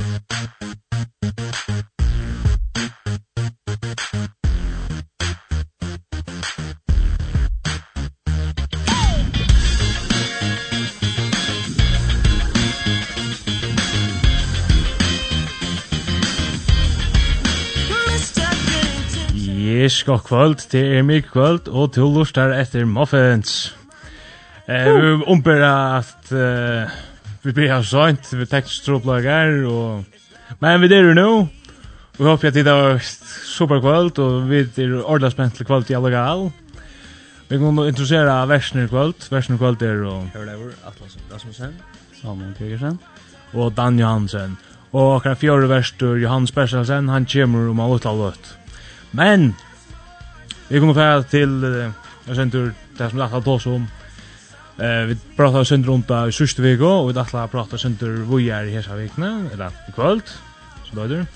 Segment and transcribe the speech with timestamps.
[0.00, 0.06] Yes,
[20.04, 23.76] god kvöld, det er mig kvöld, og til lustar etter Muffins.
[24.68, 26.32] Eh, vi umbera at...
[26.32, 27.09] Uh,
[27.42, 30.04] vi blir här sånt, vi tekst stroplager, og...
[30.58, 31.48] Men vi er det nu.
[32.18, 32.98] Vi håper at det var
[33.56, 36.50] superkvöld og vi er ordentlig spent til kvöld i alle gal.
[37.48, 39.30] Vi kommer att introducera versen i kvöld.
[39.30, 40.30] Versen i kvöld er og...
[40.34, 41.74] Hørlever, Atlas Rasmussen.
[42.22, 42.98] Salman Kirkersen.
[43.52, 44.58] og Dan Johansen.
[44.92, 48.58] Og akkurat fjärde verstur, Johan Spersalsen, han kommer om alle uttala lött.
[49.12, 49.54] Men!
[50.68, 51.92] Vi kommer att til,
[52.26, 53.86] Jag sen tur, det som det har talat oss om.
[54.80, 58.50] Eh vi pratar sen runt i sista veckan och vi dachtla prata sen hur vi
[58.50, 60.20] är i hela veckan eller i kväll
[60.84, 61.26] så då det.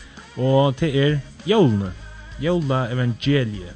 [0.41, 1.93] Och till er jolne.
[2.41, 3.73] Jolda evangelie.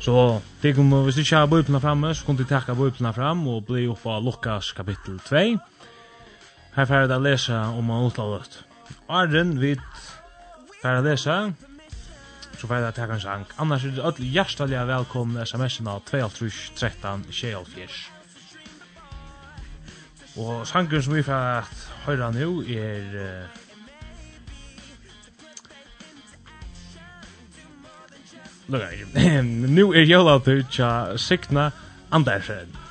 [0.00, 3.62] Så det kommer vi ska ha bibeln framme så kunde vi ta bibeln fram och
[3.62, 5.58] bli och få Lukas kapitel 2.
[6.72, 8.18] Här får jag läsa om allt
[9.06, 9.80] Arden vid
[10.82, 11.52] får jag läsa
[12.58, 13.44] så får jeg ta en sang.
[13.56, 18.15] Annars er det alle hjertelig velkomne sms-na 2/13 24.
[20.36, 23.00] Og sangen som vi får at høyra nu er...
[23.14, 23.62] Uh,
[28.68, 28.86] Lugga,
[29.50, 31.70] nu er jólautur tja Signa
[32.10, 32.85] Andersen.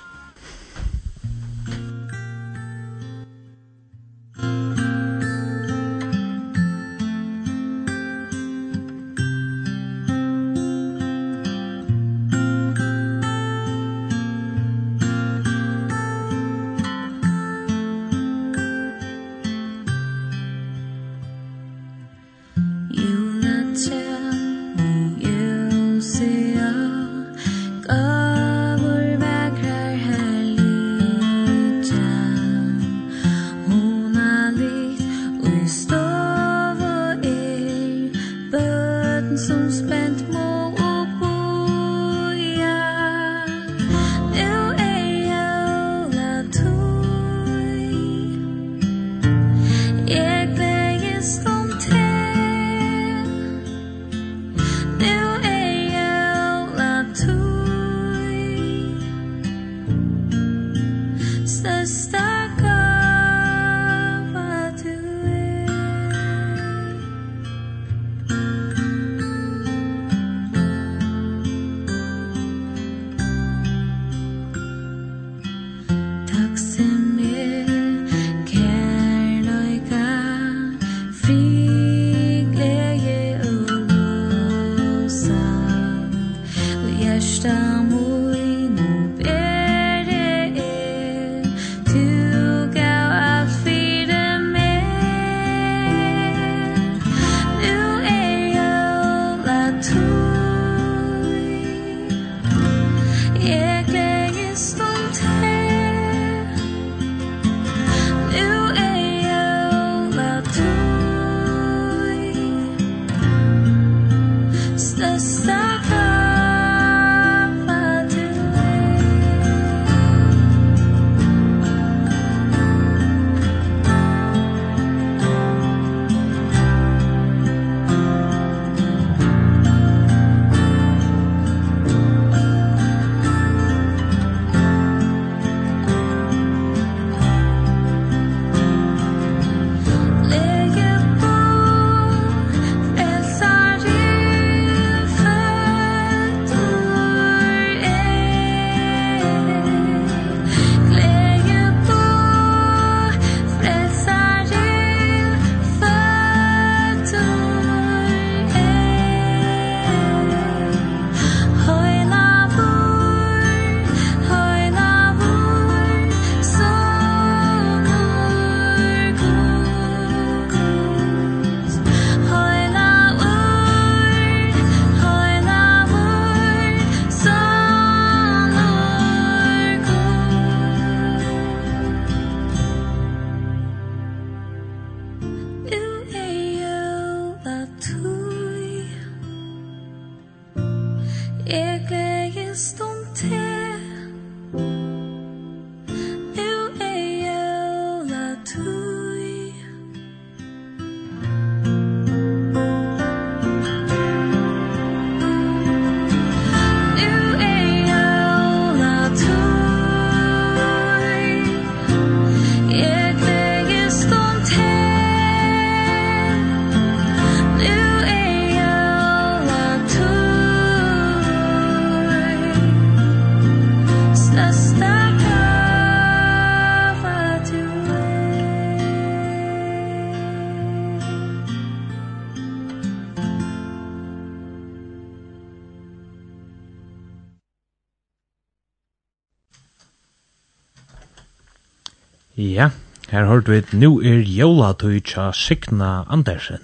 [243.48, 246.62] hørt vi nu er jólatøy tja Signa Andersen.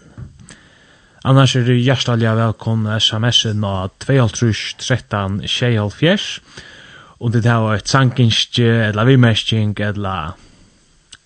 [1.23, 6.17] Annars er hjertelig velkommen sms-en av 2.13 13 24
[7.21, 10.33] og det er et sankinskje, eller vimmerskjeng, eller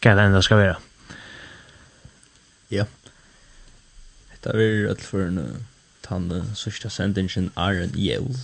[0.03, 0.75] hva det enda skal være.
[2.71, 2.83] Ja.
[4.43, 5.63] Det er alt for en
[6.03, 8.35] tann sørste sendingen er en jævl.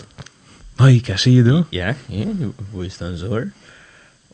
[0.79, 1.57] Nei, hva sier du?
[1.75, 2.31] Ja, ja,
[2.71, 3.51] hvor er det så her.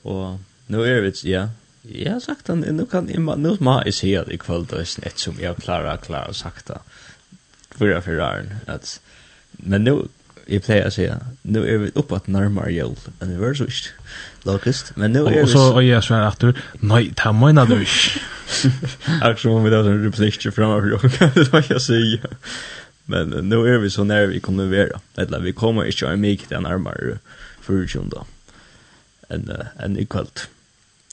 [0.05, 0.37] Og
[0.69, 1.47] nå er vi, ja,
[1.87, 4.75] Jeg har sagt han, nu kan jeg, nu må jeg si at i kväll då
[4.75, 6.79] är ett som klarer klarar, sagt det.
[7.77, 8.53] For jeg åren.
[8.67, 8.99] at,
[9.51, 10.07] men nu,
[10.47, 11.07] jeg pleier å si,
[11.43, 12.97] nu er vi oppe at nærmere jul.
[13.21, 13.93] enn det var så ikke,
[14.45, 15.41] lokest, Men nu er vi...
[15.41, 18.19] Og så og jeg svär at du, nei, det er mina du ikke.
[19.21, 22.37] Akkurat som om vi då som repliker framför det var jeg sier.
[23.05, 26.15] Men nu er vi så nær vi kommer være, Eller vi kommer ikke å ha
[26.47, 27.19] til nærmere
[27.61, 28.25] för 20 då.
[29.29, 30.47] En, i kveld.
[30.47, 30.56] Mm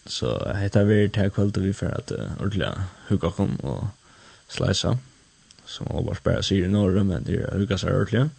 [0.07, 2.73] Så hetta ver ta kvalt vi för at uh, ordentlig
[3.09, 3.89] hugga kom og
[4.49, 4.97] slicea.
[5.67, 8.31] Som har bare spärra sig i Norge, men det er hugga seg ordentlig.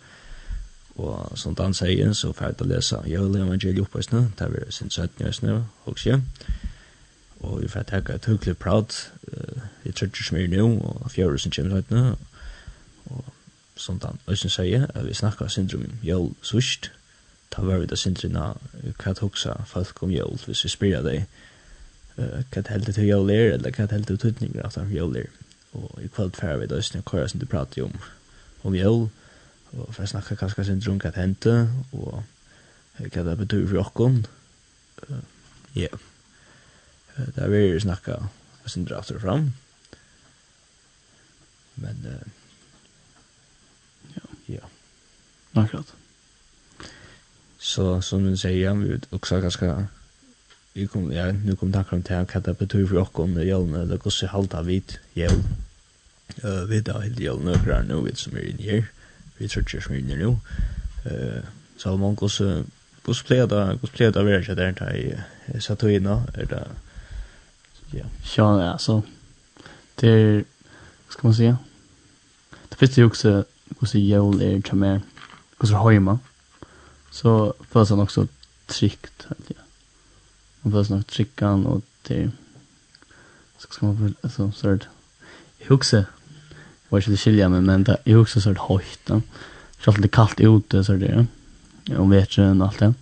[0.96, 4.20] Og som Dan sier, så får jeg til å lese att Evangeliet oppe i snø.
[4.38, 6.22] Det er vi sin sätt nu snö också.
[7.40, 9.12] Og vi får ta et hyggligt prat.
[9.84, 12.16] Vi tror som är nå, og fjøret som kommer rätt nu.
[13.06, 13.26] Och
[13.76, 16.92] som Dan Øysen sier, at vi snakker syndrom Joel sørst.
[17.52, 18.54] Ta var vi da syndrina
[18.98, 21.22] kvart huxa folk om Joel hvis vi spyrir Uh,
[22.16, 25.18] hva det heldig til jól er, eller hva det heldig til tøtninger at han jól
[25.20, 25.32] er.
[25.76, 27.96] Og i kveld færre vi da i kora som du prater om,
[28.64, 29.10] om jól,
[29.76, 32.24] og for å snakke kanskje sin drunk at hente, og
[33.00, 34.22] hva det betyr for okkon.
[35.76, 35.92] Ja.
[37.18, 38.22] Det er vi snakka
[38.72, 39.52] sin drafter fram.
[41.76, 42.08] Men,
[44.16, 44.24] ja.
[44.56, 44.72] Ja.
[45.56, 45.92] Akkurat.
[47.60, 49.70] Så som du sier, vi vet også ganske
[50.76, 53.82] vi kom, ja, nu kom tankar om det här, det betyder för oss under jölna,
[53.82, 55.44] eller hur halda vid jöl.
[56.44, 58.86] Uh, vi tar helt jöl nökrar nu, vi som är inne här,
[59.38, 60.26] vi tror som är inne nu.
[60.26, 61.44] Uh,
[61.78, 62.64] Salomon, hur
[63.06, 66.68] hur plejer det, hur plejer det att vara där, där jag satt och är det,
[67.92, 68.06] ja.
[68.38, 69.02] Ja, så
[69.96, 70.44] det är,
[71.10, 71.58] ska man säga,
[72.70, 73.46] det finns ju också,
[73.80, 75.02] hur jöl är, hur mer,
[75.60, 76.18] hur hur hur
[77.12, 78.28] så hur han hur hur
[78.74, 79.65] helt ja
[80.66, 82.32] man behöver snart tryckan och det
[83.58, 84.80] så ska man väl alltså så där
[85.58, 86.06] jag huxar
[86.90, 89.22] vad ska det skilja med men det jag huxar så där högt då
[89.80, 91.26] så att det kallt ute så det
[91.84, 91.98] ja.
[92.00, 92.94] Och vet ju allt det.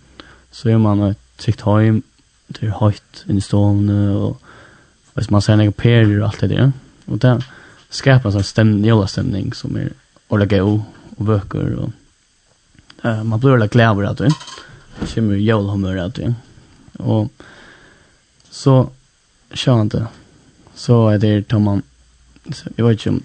[0.50, 2.02] Så är man ett tryckt hem
[2.46, 4.40] det är högt i stolen och
[5.14, 6.72] hvis man ser några perer och allt det där
[7.04, 7.42] och det
[7.88, 9.92] skapar en stämning jävla stämning som är
[10.28, 10.82] ordentligt god
[11.16, 11.90] och böcker och
[13.24, 16.34] man blir ordentligt glad över att det kommer jävla humör att det
[16.98, 17.32] och
[18.54, 18.90] Så
[19.52, 20.06] kör inte.
[20.74, 21.82] Så är det tar man
[22.76, 23.22] jag vet inte om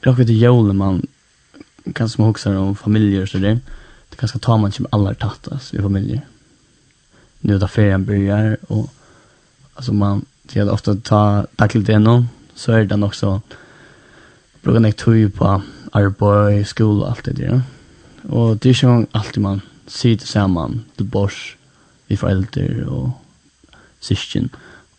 [0.00, 1.06] jag vet inte jolen man
[1.94, 3.60] kan som också om familjer så det
[4.08, 6.20] det kanske tar man som alla tattas i familjer.
[7.40, 8.92] Nu då ferien börjar och
[9.74, 13.40] alltså man det är ofta ta tackla det någon så är det också
[14.62, 17.62] brukar nek tog på arbete, skola allt det där.
[18.22, 21.56] Och det är ju alltid man sitter samman, till bors,
[22.06, 23.10] vi föräldrar och
[24.00, 24.50] syskjen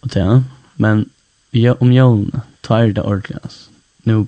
[0.01, 0.43] og det.
[0.77, 1.09] Men
[1.53, 3.69] ja, om jólene, ta er det ordentlig, altså.
[4.03, 4.25] Nå,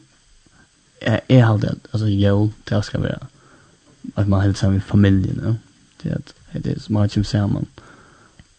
[1.01, 3.27] jeg, jeg halte at altså, jól, det skal være
[4.17, 5.53] at man helst sammen med familien, ja.
[6.03, 7.67] det er det som man kommer sammen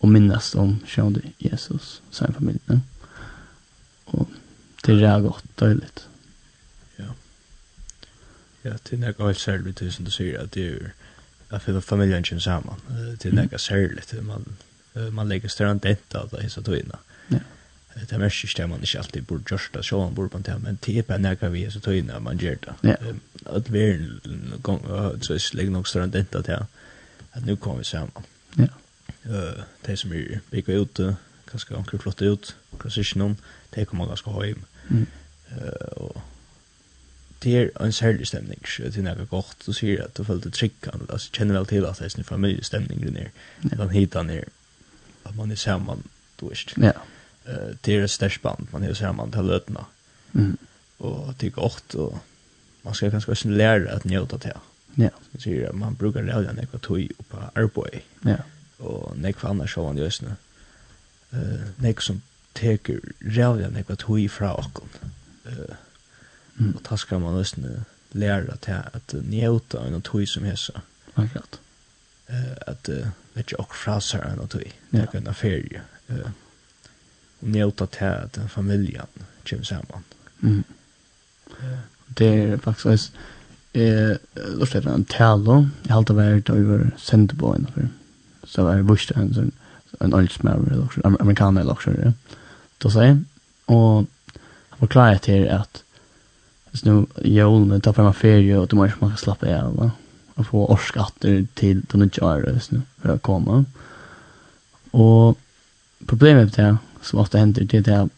[0.01, 2.63] og minnes om sjående Jesus sammen med familien.
[2.67, 2.79] No?
[4.07, 4.29] Og
[4.87, 6.09] det er godt, døyligt.
[6.99, 7.05] Ja.
[8.65, 10.91] Ja, det er noe helt særlig, det som du sier, at det er
[11.53, 12.75] at familien kommer sammen.
[13.23, 14.47] Det er noe særlig, man
[15.13, 16.99] man lägger större dent av det så tvinna.
[17.29, 17.39] Ja.
[17.95, 21.11] Det är inte man inte alltid borde göra så man borde man ta men typ
[21.11, 22.75] är när vi så tvinna man gör det.
[22.81, 22.97] Ja.
[23.45, 24.11] Att vi
[24.63, 24.81] gång
[25.21, 26.67] så lägger nog större dent av det.
[27.33, 28.23] Att nu kommer vi samman.
[28.55, 28.67] Ja.
[29.25, 31.01] Eh det som är går ut
[31.51, 33.37] kanske ganska flott ut kanske någon
[33.71, 34.65] det kommer ganska hem.
[34.91, 35.07] Mm.
[35.51, 36.23] Eh och
[37.43, 41.09] det er en særlig stemning, det er noe godt, du sier at du følte tryggene,
[41.11, 43.31] altså kjenner vel til at det er en familiestemning der nere,
[43.65, 43.77] Ja.
[43.77, 44.45] han hitar nere,
[45.37, 46.03] man är samman
[46.37, 46.71] då visst.
[46.77, 46.93] Ja.
[47.45, 49.87] Eh det är ett störst band man är samman till lötna.
[50.35, 50.57] Mm.
[50.99, 52.19] Och tycker gott och
[52.83, 54.57] man ska kanske också lära att njuta det.
[54.95, 55.11] Ja.
[55.39, 56.81] Så det man brukar lära den jag
[57.29, 58.05] på Arboy.
[58.21, 58.37] Ja.
[58.79, 60.35] Och när jag annars så han just nu.
[61.31, 62.23] Eh när som
[62.53, 64.89] teker rävja när jag tog ifrån och
[65.51, 65.75] eh
[66.77, 69.15] och taskar man just nu lära att att
[69.75, 70.81] av en tog som hessa.
[71.15, 71.61] Akkurat
[72.67, 74.73] at uh, vet jag fra seg en och tog.
[74.91, 75.83] Det kan en ferie.
[76.09, 76.31] Eh
[77.43, 79.07] och njuta till att familjen
[79.49, 80.05] kommer samman.
[80.43, 80.65] Mm.
[82.19, 83.13] Det er faktisk også,
[83.75, 85.67] eh lust efter en talo.
[85.89, 87.89] Jag har varit över Sendboyn for
[88.45, 89.53] Så var det busch en sånn,
[90.01, 91.91] en oldsmär eller också amerikaner eller också.
[92.79, 93.19] Då säger
[93.67, 94.07] han
[94.79, 95.29] var klar at,
[96.73, 99.91] att nu jorden tar fram ferie och du måste man slappa av
[100.37, 103.65] å få årskatter til de nye året for å komme.
[104.93, 105.39] Og
[106.09, 108.09] problemet med det, som ofte hender, det er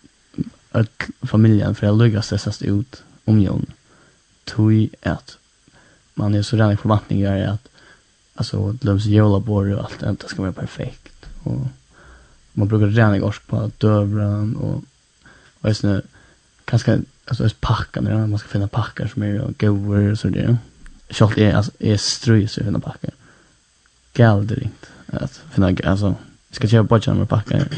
[0.75, 3.71] at familjen for jeg lykkes stressast ut om jorden.
[4.47, 5.37] Tog at
[6.15, 7.69] man är så rennig forvantninger att
[8.35, 11.67] alltså glöms jola bor och allt det ska vara perfekt och
[12.53, 14.83] man brukar rena gorsk på dövran och
[15.61, 16.03] och är såna
[16.67, 20.57] ganska alltså är packar när man ska finna packar som är goda och så där.
[21.15, 23.11] Kjolt är alltså är ströjs i den backen.
[24.13, 26.15] Galdringt att finna alltså
[26.51, 27.69] ska köpa budget med backen.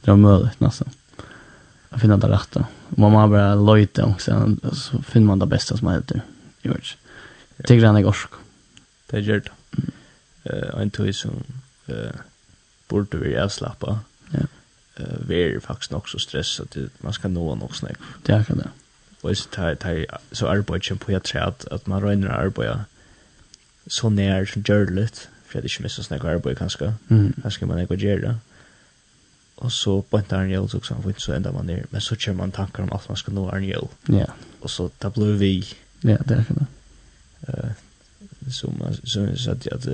[0.00, 0.90] Det är möjligt nästan.
[1.88, 2.66] Att finna det rätta.
[2.88, 6.22] Man måste bara lojta och sen så finner man det bästa som heter.
[6.62, 6.96] George.
[7.56, 8.30] Det grann jag orsk.
[9.06, 9.52] Det gör det.
[10.42, 11.44] Eh en tog som
[11.86, 12.14] eh
[12.88, 14.00] borde vi avslappa.
[14.30, 14.40] Ja.
[14.96, 17.98] Eh vi är faktiskt också stressade man ska nå något snäck.
[18.22, 18.68] Det kan det
[19.24, 22.84] og så tar tar så arbeid på jag tror att att man rör när arbeid
[23.86, 27.32] så när som görligt för det är ju mest såna här arbeid kanske mm.
[27.42, 28.38] kanske man går göra
[29.54, 32.32] och så på en annat jobb också vet så ända man där men så kör
[32.32, 34.26] man tankar om att man ska nå en jobb ja.
[34.60, 35.64] Och så tar blue vi.
[36.00, 36.66] Ja det är det.
[37.52, 37.70] Eh
[38.50, 39.86] som man så så att att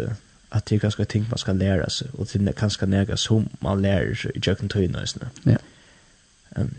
[0.49, 4.15] att det kanske ting man ska lära sig och det kanske näga som man lär
[4.15, 5.05] sig i jöken tøyna
[5.43, 5.59] Ja.
[6.57, 6.75] Ehm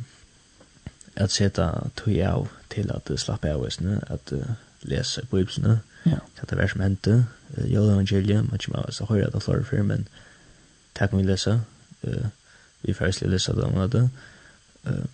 [1.16, 4.44] att sätta tog av til at slappa av isne, att uh,
[4.82, 6.18] läsa på ibsene, ja.
[6.42, 7.26] at det er som hände.
[7.58, 10.08] uh, jøde evangeliet, man kommer av å høre det för för men
[10.96, 11.60] tack mig läsa.
[12.04, 12.26] Eh
[12.84, 14.10] vi får ikke lese det om det,
[14.86, 15.06] Eh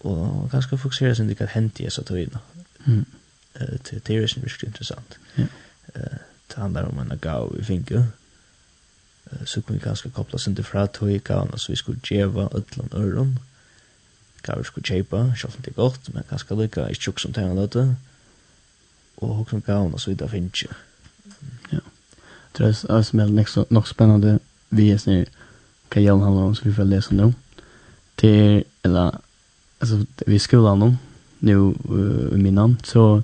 [0.00, 2.36] och ganska fokusere seg til hva hendte jeg så tog in.
[2.86, 3.06] mm.
[3.54, 5.18] Eh til det ju virkelig intressant.
[5.38, 5.42] Ja.
[5.94, 6.18] Eh
[6.48, 8.06] det handler om en gav i finke,
[9.32, 12.00] Eh så kan vi ganska koppla sin til fra tog i gav, så vi skulle
[12.10, 13.26] djeva ødlan öron.
[13.26, 13.51] mm
[14.42, 17.32] hva vi skulle kjøpe, selv om det er godt, men kanskje lykke, ikke tjukk som
[17.32, 17.84] tegner dette,
[19.22, 20.76] og hva som gav så videre finnes ikke.
[21.72, 21.82] Ja,
[22.58, 24.38] det er det som er nok spennende
[24.70, 25.26] vi er snill
[25.92, 27.32] hva Jan handler om, så vi får lese nå.
[28.20, 29.18] Det er, eller,
[29.80, 30.90] altså, vi skolen nå,
[31.44, 31.56] nå
[32.32, 33.22] i min navn, så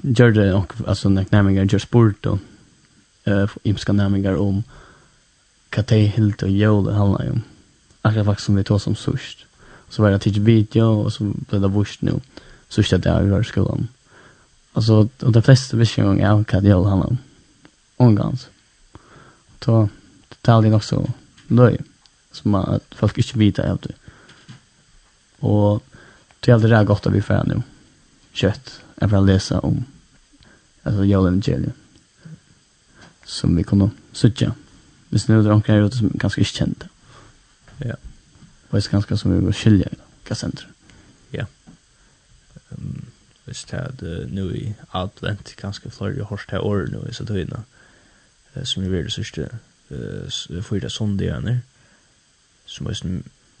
[0.00, 2.38] gjør det nok, altså, når nærmere gjør sport og
[3.28, 4.62] uh, imska nærmere om
[5.74, 7.42] hva de helt og jævlig handler om.
[8.04, 9.46] Akkurat faktisk som vi tog som sørst
[9.94, 12.20] så var det tidigt video och så blev det vurst nu.
[12.68, 13.88] Så stötte jag i skolan.
[14.72, 17.18] Alltså, och de flesta visste jag inte vad det gällde han om.
[17.96, 18.48] Omgans.
[19.64, 19.88] Så
[20.28, 21.10] det talade jag också
[21.48, 21.78] löj.
[22.32, 23.94] Som att folk inte vet av det
[25.38, 25.84] Och
[26.40, 27.62] det gällde det här gott att vi får nu.
[28.32, 28.80] Kött.
[29.00, 29.84] Jag får läsa om
[30.82, 31.42] alltså Joel
[33.24, 34.54] Som vi kommer att sutja.
[35.08, 36.86] Visst nu är det omkring ute som ganska inte kända.
[37.78, 37.86] Ja.
[37.86, 37.98] Yeah.
[38.74, 40.68] Och det är ganska som vi går skilja i kassenter.
[41.30, 41.46] Ja.
[42.70, 43.06] Um,
[43.44, 47.62] hvis det er nu i advent, ganske flere hårst her år nu i Saturina,
[48.64, 49.46] som vi vil sørste
[49.90, 51.62] uh, fyra sondagene,
[52.66, 52.90] som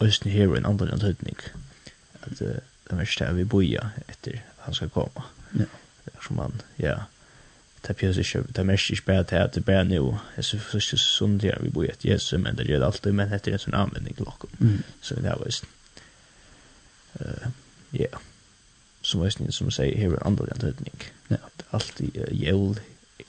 [0.00, 1.38] Østen her og en andre antydning,
[2.22, 2.58] at uh,
[2.90, 5.28] det verste er vi boja etter han skal komme.
[5.54, 5.70] Ja.
[6.26, 7.06] Som man, ja,
[7.86, 10.16] det finns inte det mest inte bara det att bara nu.
[10.40, 13.46] Så så så sånt där vi bor ett yes men det gör alltid men det
[13.46, 14.42] är en sån användning lock
[15.00, 15.64] så det var just
[17.14, 17.48] eh
[17.90, 18.18] ja.
[19.02, 20.94] Som visst ni som säger här en annan tydning
[21.28, 21.36] ja.
[21.36, 22.80] Att alltid jul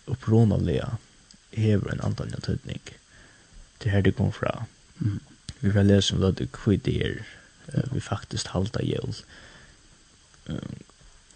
[0.05, 0.97] upprunaliga
[1.51, 2.81] här en annan tydning
[3.77, 4.65] det här det kom fra.
[5.01, 5.19] Mm.
[5.59, 7.25] vi vill läsa om vad det kvitt är
[7.93, 9.13] vi faktiskt halta jul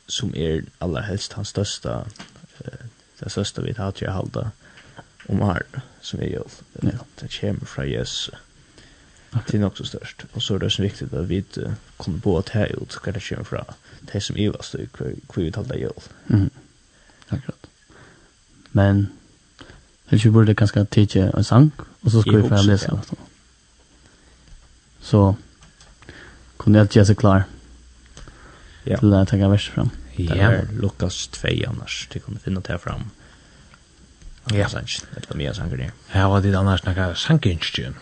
[0.08, 2.06] som är allra helst hans största
[3.20, 4.50] det sørste vi tar til å halde
[5.30, 5.66] om her,
[6.02, 6.60] som er jul.
[7.20, 8.30] Det kommer fra Jesus.
[9.34, 10.26] Det er nok så størst.
[10.34, 11.44] Og så er det så viktig at vi
[11.98, 13.64] kommer på å ta ut hva det kommer fra.
[14.14, 16.10] Det som er vast, hva vi talte jul.
[16.28, 16.50] Mm.
[17.30, 17.70] Akkurat.
[18.74, 19.10] Men,
[20.12, 21.72] jeg vi burde ganske tidsje en sang,
[22.02, 22.98] og så skal vi få lese ja.
[22.98, 23.18] det.
[25.02, 25.34] Så,
[26.58, 27.46] kunne jeg gjøre seg klar.
[28.86, 28.98] Ja.
[28.98, 29.92] Til det jeg tenker verst frem.
[30.20, 30.34] Ja.
[30.34, 33.12] Det er Lukas 2 annars, det kunne finne det fram.
[34.54, 34.68] Ja.
[34.68, 35.92] Sanns, det var mye sanger det.
[36.14, 37.96] Ja, var det annars noe sangerinstjen?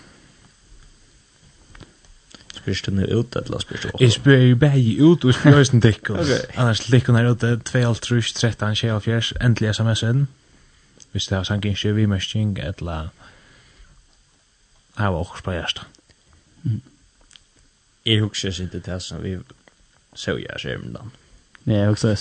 [2.55, 4.03] Spyrs du nu ut eller spyrs du også?
[4.03, 6.19] Jeg spyr jo bare ut og spyr høysen dikkos.
[6.19, 6.39] okay.
[6.55, 10.27] Annars likken er ute 2 trus 13 24 endelig sms-en.
[11.11, 13.13] Hvis det var sangerinstjen, vi mørstjeng, eller...
[14.97, 15.83] Det var også på hjertet.
[18.05, 19.37] Jeg husker ikke det som vi
[20.15, 21.03] så jeg skjermen da.
[21.03, 21.26] Mm
[21.69, 22.15] Ja, också.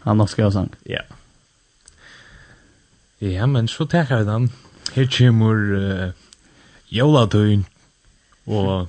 [0.00, 0.70] Han har skrivit sång.
[0.84, 1.02] Ja.
[3.18, 4.52] Ja, men så tar vi den.
[4.92, 6.12] Her kommer uh,
[6.88, 7.66] Jolatøyen
[8.44, 8.88] og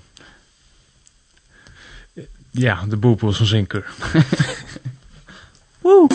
[2.51, 3.83] ja, det bor på som synker.
[5.83, 6.09] Woo!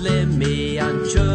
[0.00, 1.29] atle me an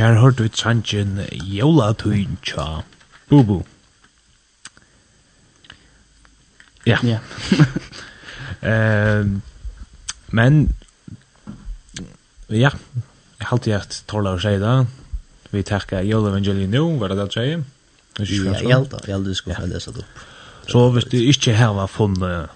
[0.00, 2.82] her hørt ut sannsyn Jolatun tja
[3.30, 3.62] Bubu.
[6.86, 6.98] Ja.
[7.04, 7.20] Ja.
[8.60, 9.24] Eh
[10.30, 10.70] men
[12.50, 12.70] ja,
[13.38, 14.84] jeg halte jeg at Torla og Seida,
[15.50, 17.64] vi takker Jolavangeliet nå, var det det sier?
[18.20, 20.24] Ja, jeg halte jeg skulle få ha det opp.
[20.70, 22.50] Så hvis du ikke har funnet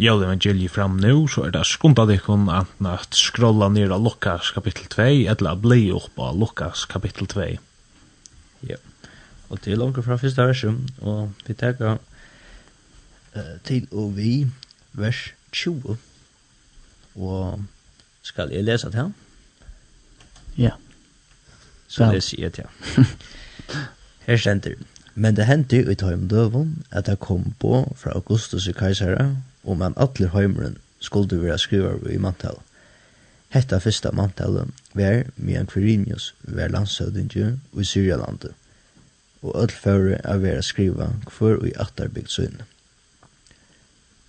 [0.00, 4.88] jólevangeliet fram nu, så er det skundet deg enten at skrolla ned av Lukas kapittel
[4.88, 7.48] 2, eller bli opp av Lukas kapittel 2.
[8.68, 8.78] Ja,
[9.50, 14.46] og til langt fra første versen, og vi tenker uh, til og vi
[14.96, 15.98] vers 20,
[17.20, 17.60] og
[18.22, 19.12] skal jeg lese det her?
[20.56, 20.72] Ja.
[21.88, 23.12] Så leser jeg til her.
[24.26, 24.80] Her stender,
[25.14, 29.32] men det hendte i tøymdøven at jeg kom på fra Augustus i Kaisera,
[29.70, 32.58] om at alle heimeren skulle være skriver i mantel.
[33.50, 37.46] Hetta fyrsta mantalet var Mian Quirinius var landshøvdingi
[37.80, 38.52] i Syrialandet,
[39.42, 42.66] og öll fyrre av vera skriva hver i attarbygd søgne.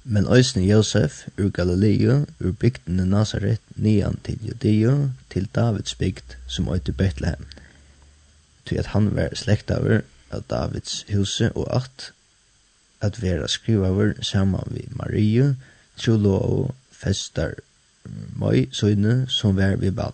[0.04, 6.74] Men Øysni Josef ur Galileo ur bygdene Nazaret nian til Judeo til Davids bygd som
[6.74, 7.46] øyte Bethlehem.
[8.66, 10.02] til at han var slektaver
[10.32, 12.12] av Davids huse og at
[13.02, 15.56] at vera skrivaver saman vi Marie,
[15.98, 17.54] Trullo og Festar
[18.36, 20.14] moi søgne, som var vi bad.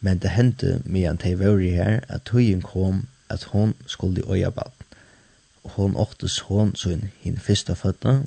[0.00, 4.72] Men det hendte medan de var her at tøyen kom at hon skulle øya baden.
[5.64, 8.22] Hon åktes hon søn hinn fyrsta føtta,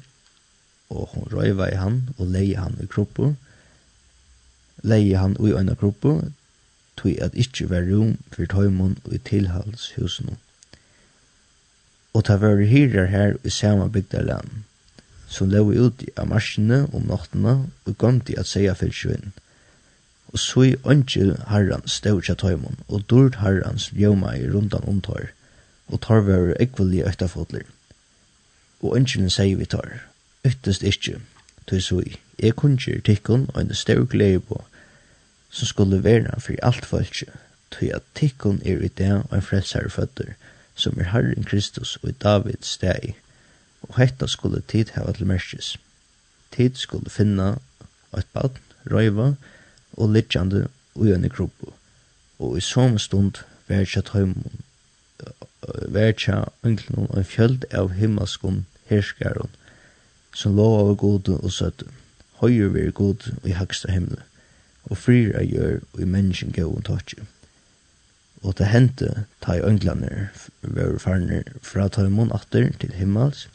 [0.89, 3.35] og hon røyva i han og leie han i kroppu.
[4.83, 6.21] Leie han i øyna kroppu,
[6.97, 10.37] tøy at ikkje var rom for tøymon og i tilhalshusen
[12.13, 14.49] og ta var hirar her i sama bygdarland,
[15.27, 19.33] som leu uti av marsjene om nottene og gomti at seia fylsvinn.
[20.33, 25.31] Og så i ønskje herran stod tja tøymon, og dord herrans ljøma i rundan omtår,
[25.87, 27.67] og tar var ekvelig øktafotler.
[28.81, 30.01] Og ønskjene sier vi tar,
[30.47, 31.21] yttest ikkje,
[31.67, 34.15] tøy så i, jeg kunnskjer tikkun og en størk
[34.47, 34.61] på,
[35.49, 37.31] som skulle vera fyrir alt fölkje,
[37.71, 41.97] tøy at tikkun er i det og en frelsare føtter, og som er Herren Kristus
[42.03, 43.15] og i Davids steg,
[43.81, 45.75] og hetta skulle tid hava til merkes.
[46.55, 47.55] Tid skulle finna
[48.15, 48.61] eit badn,
[48.91, 49.33] røyva
[49.97, 51.73] og litjande ui enn i gruppu.
[52.39, 54.61] og i som stund verja tøymon,
[55.89, 59.49] verja ønglenon en fjöld av himmelskon herskaron,
[60.33, 61.87] som lov av gode og søtte,
[62.41, 64.21] høyre vi er gode og i haksta himle,
[64.85, 67.25] og frir er gjør og i menneskjen gau og tåtje.
[68.43, 70.27] Og det hendte ta i ønglander
[70.61, 73.47] var farner fra tøymon atter til himmels,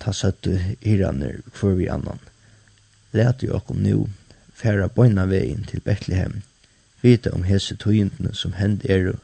[0.00, 2.20] ta søtte hiraner for vi annan.
[3.12, 4.08] Læt jo okkom nu,
[4.54, 6.42] færa bøyna vegin til Bethlehem,
[7.02, 9.14] vita om hese tøyindene som hend er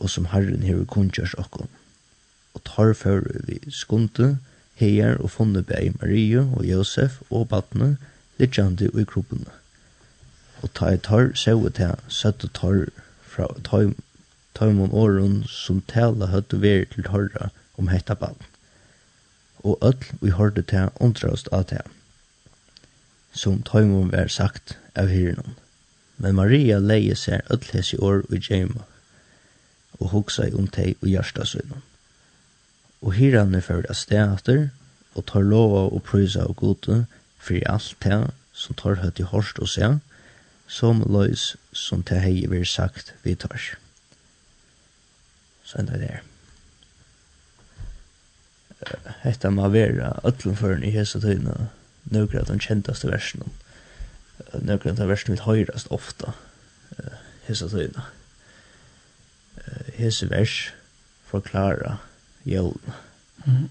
[0.00, 1.68] og som Herren hever kunnkjørs okkom.
[2.54, 4.38] Og tar før vi skunde,
[4.80, 7.96] heier og funne bei Marie og Josef og badne,
[8.40, 9.52] litjande og i kroppene.
[10.62, 12.88] Og ta i tar, sevet her, søtte tar,
[13.30, 13.46] fra
[14.58, 18.38] tøymon åren som tala høttu veri til torra om hetta barn.
[19.62, 21.86] Og öll vi hørte til undrast av til
[23.32, 25.54] som tøymon var sagt av hyrenon.
[26.18, 28.84] Men Maria leie seg öll hessi år i djeima
[30.00, 31.82] og hugsa om tei og hjertasvinnum.
[33.00, 34.68] Og hyrane fyrir a steater
[35.14, 37.04] og tar lova og prysa og gode
[37.38, 38.20] fyrir alt det
[38.52, 40.00] som tar høtt i hårst og seg,
[40.70, 43.60] som løys som det hei vi sagt vi tar.
[45.66, 46.22] Så enda det er.
[49.24, 51.68] Hetta ma vera öllum for i hesa tíðina.
[52.10, 53.50] nøkra den kjentaste versen
[54.64, 56.32] nøkra den versen vil høyrast ofta
[57.46, 58.06] Hesa tíðina.
[59.98, 60.72] Hesa vers
[61.30, 61.98] forklara
[62.46, 62.94] jævn
[63.46, 63.70] Mhm.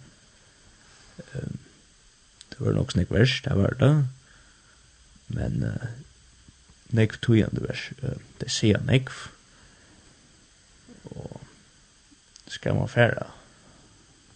[2.49, 4.07] det var nok snakk vers det var det
[5.27, 5.63] men
[6.95, 7.91] nekv tujande vers.
[8.03, 9.27] uh, Det sier nekv.
[11.09, 11.41] Og
[12.49, 13.29] skal man færa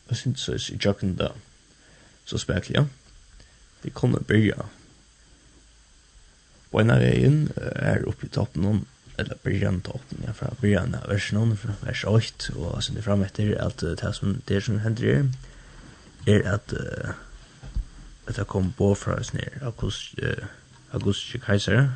[0.10, 1.32] og så i jøkken da
[2.26, 2.86] så spekler
[3.84, 4.68] Vi kommer byrja
[6.72, 8.86] på en av veien er oppe i toppen om
[9.18, 11.52] eller byrjan toppen, ja, fra byrjan av versen om,
[11.84, 15.28] vers 8, og sånn det fram etter at det som, det som hender er,
[16.26, 16.74] er at
[18.26, 20.48] at det kom på fra oss her, August, uh,
[20.98, 21.92] August Kaiser,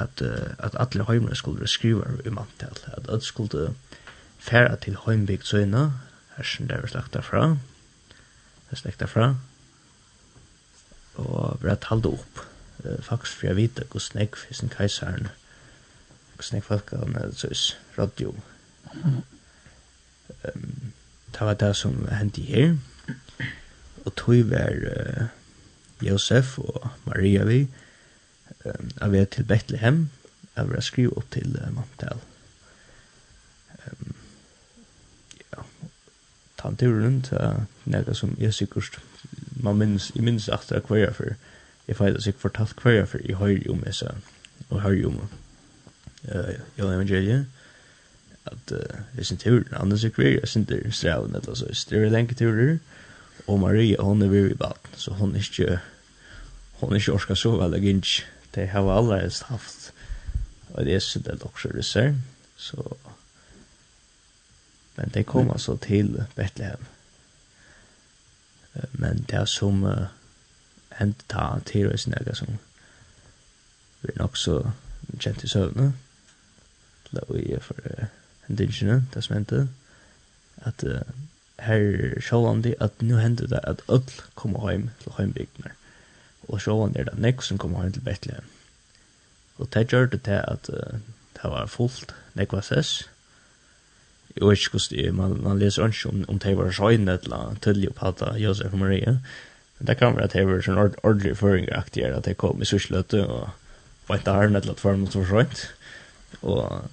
[0.00, 0.22] at
[0.58, 3.74] at alle heimene skulle skrive i mantel, at alle skulle
[4.38, 5.90] færa til heimbygd søgna
[6.36, 7.56] her som det er slakta fra
[8.70, 9.34] det slakta fra
[11.14, 12.44] og vi har talt opp
[13.00, 15.28] faktisk for jeg vite hvor snegg for sin kajsaren
[16.34, 18.34] hvor snegg folk har med søs radio.
[20.54, 20.92] Um,
[21.32, 22.76] det var det som hendte her.
[24.04, 25.26] Og tog var uh,
[26.02, 27.83] Josef og Maria vi og
[29.00, 30.10] av vei til Bethlehem,
[30.56, 32.20] av vi vei skrivet opp til uh, manntal.
[33.84, 34.14] Um,
[35.52, 35.64] ja,
[36.60, 39.00] tanturen, det er nega som jeg sikkert,
[39.62, 41.34] man minns, jeg minns at det er hver jeg for,
[41.88, 44.32] jeg feil jeg fortalt hver jeg for, jeg høyr jo med seg,
[44.70, 45.38] og høyr jo med
[46.32, 47.46] uh, Johan Evangeliet,
[48.44, 52.00] at uh, jeg synes turen, andre sikkert jeg synes det er straven, eller så, det
[52.00, 52.78] er lenge turer,
[53.46, 55.78] og Maria, hon er vi i baden, så hon er ikke,
[56.80, 58.24] hon er ikke orska så vel, jeg ikke,
[58.54, 59.92] de har allerede haft
[60.74, 62.14] og det er det också reserv
[62.56, 62.96] så
[64.96, 66.84] men det kom alltså till Betlehem
[68.92, 70.06] men det er som uh,
[70.88, 72.58] hände ta til oss nega som
[74.02, 74.70] vi er nok så
[75.18, 75.92] kjent i sövna
[77.12, 78.06] det var ju för
[78.46, 79.68] händelserna det som hendte
[80.56, 81.00] at uh,
[81.58, 85.72] her sjålandi at nu hendte det at öll kommer hem til hembygdnar
[86.48, 88.46] og sjåan er det nekk som kom heim til Betlehem.
[89.58, 91.00] Og det gjør det til at uh,
[91.36, 93.08] det var fullt nekk var sess.
[94.34, 97.92] Jeg vet ikke hvordan man, man leser ikke om, om det var sjøyne eller tydelig
[97.92, 99.18] å prate Josef og Maria.
[99.78, 102.68] Men det kan være at det var sånn ord, ordentlig føringeraktig at det kom i
[102.68, 103.54] sursløte og
[104.08, 105.70] var ikke her ned til at for måtte være sjøyne.
[106.42, 106.90] Og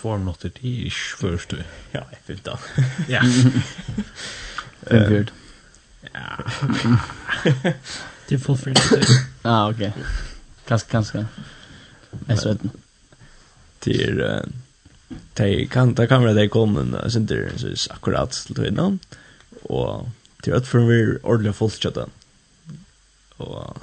[0.00, 1.56] två minutter till ish först du.
[1.92, 2.58] Ja, jag vet inte.
[3.08, 3.22] Ja.
[4.82, 5.26] Fem
[6.12, 7.72] Ja.
[8.28, 8.78] Det är full friend.
[9.42, 9.92] Ja, okej.
[10.66, 11.26] Ganska, ganska.
[12.26, 12.68] Jag vet inte.
[13.78, 14.48] Det är...
[15.34, 18.98] Det kan, det kan vara det kommer sen det är akkurat till det innan.
[19.62, 20.08] Och
[20.42, 22.08] det är att för vi är ordentligt fullstjata.
[23.36, 23.76] Och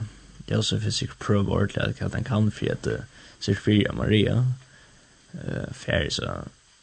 [0.45, 2.88] jag så finns ju pröv ordentligt att han kan för att
[3.39, 4.53] Sofia Maria
[5.34, 6.23] eh färg så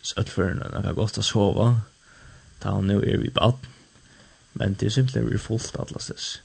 [0.03, 1.81] så att för när jag gått att sova.
[2.59, 3.59] Ta nu är vi bad.
[4.53, 6.41] Men det är simpelthen vi fullt alla stess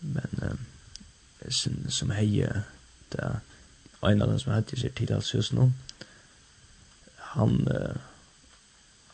[0.00, 0.58] men
[1.48, 2.64] som, som heie
[3.12, 3.40] det er
[4.08, 5.74] en av dem som hette seg tid alls hos noen
[7.34, 7.60] han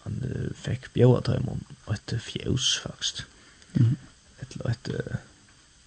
[0.05, 0.19] han
[0.61, 3.25] fikk bjøa dem om et fjøs faktisk.
[3.75, 3.97] Mm.
[4.43, 4.91] et et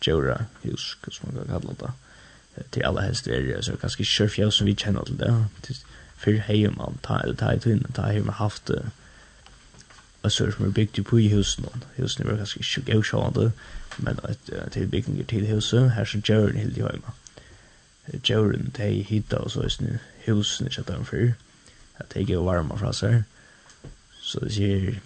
[0.01, 1.91] djura hus hva som man kan kalla det
[2.73, 5.33] til alle helst er det, så ganske kjør fjøs som vi kjenner til det.
[5.63, 5.77] Til
[6.17, 9.06] fyrir heimann, ta, eller ta, ta, ta, ta, ta, ta, ta, uh,
[10.23, 11.87] altså som er bygd på i husen husene.
[11.97, 13.51] Husen er ganske ikke gøyshående,
[13.97, 17.13] men at til bygninger til huset, her som Jørgen hilde i høyma.
[18.29, 21.31] Jørgen, de hittet og så husene, husen ikke at de fyr,
[21.97, 23.23] at de gøy varma fra seg.
[24.21, 24.99] Så det sier,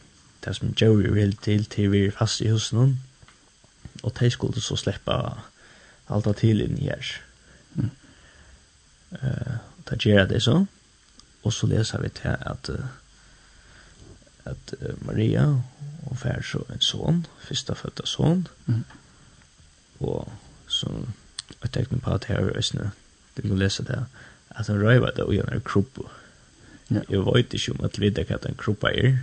[0.46, 2.98] det som Jørgen vil til, til vi er fast i husene,
[4.04, 5.14] og de skulle så slippe
[6.10, 7.12] alt av til inn i her.
[7.76, 7.92] Mm.
[9.12, 9.58] Uh,
[9.90, 10.66] da gjør det så,
[11.44, 13.01] og så leser vi til at uh,
[14.46, 15.46] at uh, Maria
[16.06, 18.48] og fær så en son, första fødda son.
[18.66, 18.84] Mm.
[20.00, 20.32] Og
[20.68, 20.90] så
[21.62, 22.92] jeg tenkte på at her er øsne,
[23.38, 24.06] du kan lese det,
[24.50, 26.10] at han røyva det og gjerne kroppo.
[26.92, 27.02] Ja.
[27.10, 29.18] Jeg vet ikke om at vi vet at en kroppa er,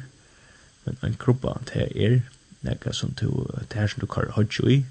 [0.84, 2.20] men en kroppa det er
[2.62, 4.84] nekka som du, det her som du kallar hodjo i,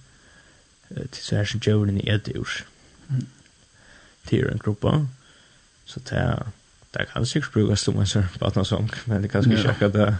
[0.90, 2.64] til så her som djøvelen i etter
[3.10, 3.28] Mm.
[4.30, 5.06] Det er en kroppa,
[5.86, 6.52] så det er
[6.92, 8.08] det kan sikkert brukes som en
[8.66, 10.18] sån men det kanske ikke checka det.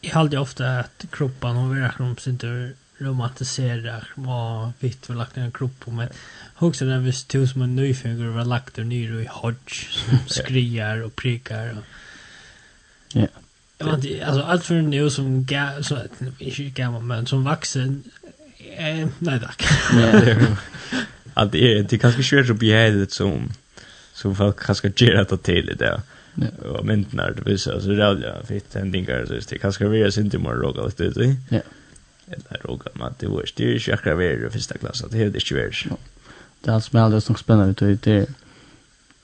[0.00, 5.36] Jag hade ofta att kroppen och verkar om sin tur romantisera vad vitt vi lagt
[5.36, 6.08] en kropp på men
[6.58, 11.02] också den visst tog som en nyfinger var lagt där nere i hodge som skriar
[11.02, 11.84] och prikar och
[13.12, 13.26] Ja.
[13.78, 13.88] Men
[14.24, 15.98] alltså allt för nu som ga, så
[16.38, 18.04] inte gammal men som vuxen
[18.76, 19.64] eh nej tack.
[19.92, 20.58] att
[21.34, 23.52] Allt är det kanske svårt att behålla det som
[24.20, 26.02] som folk kanske ger det till det.
[26.34, 26.68] Ja.
[26.68, 30.18] Och men när det visar så det är fitt händingar så det kanske vi är
[30.18, 31.36] inte mer roga lite det.
[31.48, 31.60] Ja.
[32.26, 35.86] Eller roga man det var styr chakra vi i första klassen det är det svårt.
[35.90, 35.96] Ja.
[36.60, 38.26] Det är allt som är spännande ut det är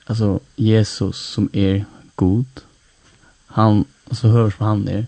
[0.05, 2.61] alltså Jesus som är god.
[3.47, 5.05] Han alltså hörs vad han är.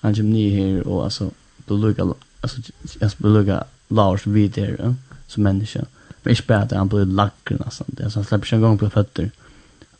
[0.00, 1.30] Han kommer ner här och alltså
[1.66, 2.60] då lukar alltså
[3.00, 4.94] jag ska lukar Lars där
[5.26, 5.78] som människa.
[5.78, 7.94] Mm Men ikke bare at han blir lakker nesten.
[7.96, 9.30] Det er sånn, slipper ikke en gang på føtter.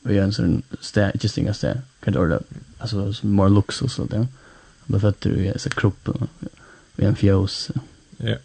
[0.05, 1.81] Og gjør en sånn sted, ikke stinga sted.
[2.05, 2.41] Kan du ordre,
[2.79, 4.25] altså, more luksus og det.
[4.85, 6.29] Han blir føtter i så kroppen,
[7.01, 7.71] Og en fjøs.
[8.21, 8.37] Ja.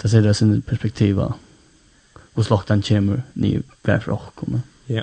[0.00, 1.34] Det ser det sin perspektiv av
[2.32, 4.62] Hvor hos lukten kommer ni hver fra åkken.
[4.88, 5.02] Ja.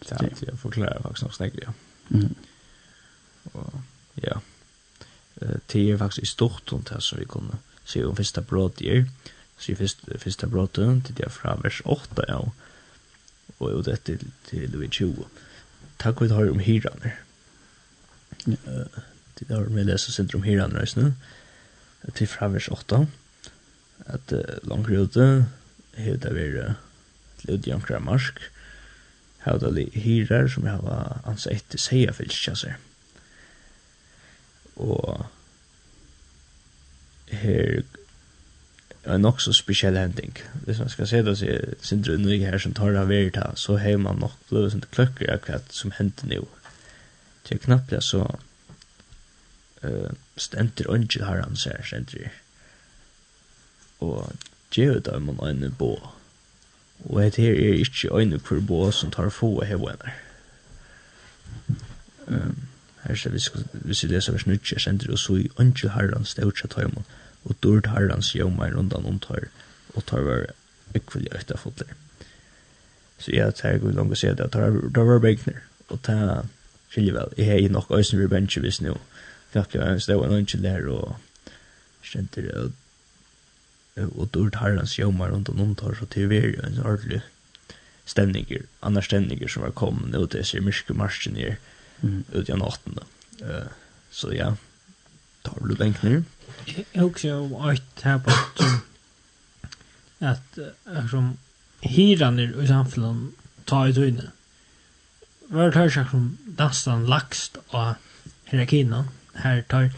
[0.00, 1.72] Det er alltid jeg forklarer faktisk noe snakker, ja.
[2.08, 2.34] Mm.
[3.52, 3.80] Og,
[4.22, 4.38] ja.
[5.40, 7.58] Det er faktisk i stort om det som vi kunne
[7.90, 9.04] sier om fyrsta brot er,
[9.60, 12.40] sier fyrst, fyrsta brotet, til det er fra vers 8 ja,
[13.60, 15.26] og jo det til vi 20.
[16.00, 17.18] Takk vi har om hyraner.
[18.40, 21.14] Til det har vi lest oss om hyraner, reisene,
[22.16, 23.02] til fra vers 8,
[24.08, 25.26] at uh, langt ute,
[26.00, 26.78] hevde det vært
[27.42, 28.40] til utjankra marsk,
[29.44, 32.78] hevde det hyrar som jeg har ansett til seia fylskjasser.
[34.80, 35.26] Og
[37.30, 37.82] her
[39.06, 40.36] en nok så spesiell hending.
[40.64, 43.76] Hvis man skal se det, så er Sindre Unnvig her som tar av verita, så
[43.76, 46.44] har man nok blod sånn kløkker akkurat som hender nå.
[47.48, 48.26] Til knapplega så
[49.82, 52.40] uh, stenter ønske har han seg, stenter her.
[54.04, 54.32] Og
[54.74, 55.94] djevet av man øyne bå.
[57.08, 59.88] Og det her er ikke øyne hvor bå som tar få av hev.
[62.28, 62.68] Um,
[63.02, 63.40] her ser vi,
[63.72, 66.70] hvis vi leser vers 9, stenter og så i ønske har han stenter seg
[67.44, 69.48] og dård herrens jomar rundan om tar,
[69.94, 70.46] og tar var
[70.94, 71.94] ekvelig øyta fotler.
[73.20, 76.44] Så jeg tar god langt å si at det var begner, og ta
[76.90, 78.96] skiljer vel, jeg hei nok øysen vi bensje hvis nu,
[79.52, 81.16] faktisk har en stå en ønskel der, og
[82.06, 82.70] kjenter det,
[84.10, 87.22] og dård herrens jomar rundan om tar, så til vi er en ordentlig
[88.10, 91.58] stämningar, andra stämningar som var kommande ut i sig mycket marschen ner
[92.00, 92.24] mm.
[92.32, 92.98] ut i natten.
[93.42, 93.70] Uh,
[94.10, 94.54] så ja,
[95.60, 96.24] Var du bengt nu?
[96.92, 97.28] Jag också
[97.72, 98.30] ett här på
[100.18, 100.58] att
[101.10, 101.36] som
[101.80, 103.32] hyran i samhällen
[103.64, 104.30] tar i tøyne.
[105.48, 107.94] Var tar sig som nästan lagst av
[108.44, 109.04] hierarkina.
[109.34, 109.90] Här tar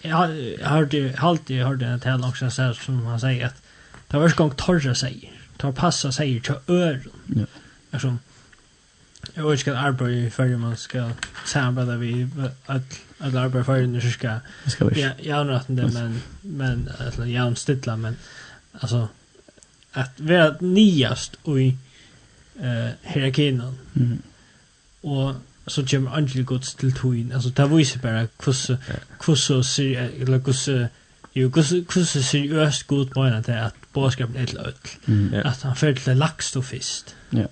[0.00, 3.62] jag hörde alltid hörde en tal också så som han säger att
[4.08, 5.32] det var gång torra sig.
[5.56, 7.12] Tar passa sig till öron.
[7.26, 7.46] Ja.
[7.90, 8.16] Alltså
[9.36, 11.10] jag vet inte arbeta i färger man ska
[11.46, 12.28] samarbeta vi
[12.66, 14.40] att att arbeta färger när ska
[14.94, 18.16] ja jag har inte det men men alltså ja har stilla men
[18.72, 19.08] alltså
[19.92, 21.76] att vara niast och i
[22.60, 23.62] eh hierarkin
[23.96, 24.22] mm.
[25.00, 25.34] och
[25.66, 28.78] så kommer angel gods till toin alltså det visar bara hur
[29.26, 30.88] hur så ser eller hur
[31.36, 35.34] Jo, hvordan seriøst god mener det att bådskapen er til ødel?
[35.44, 37.16] At han føler til laks og fyrst.
[37.32, 37.46] Ja, ja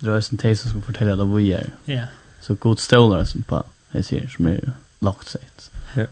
[0.00, 1.70] det var en tejs som fortäller det vad er.
[1.84, 2.06] Ja.
[2.40, 3.62] Så god stolar som på
[3.94, 5.70] jeg sier, som er lagt sett.
[5.96, 6.06] Ja.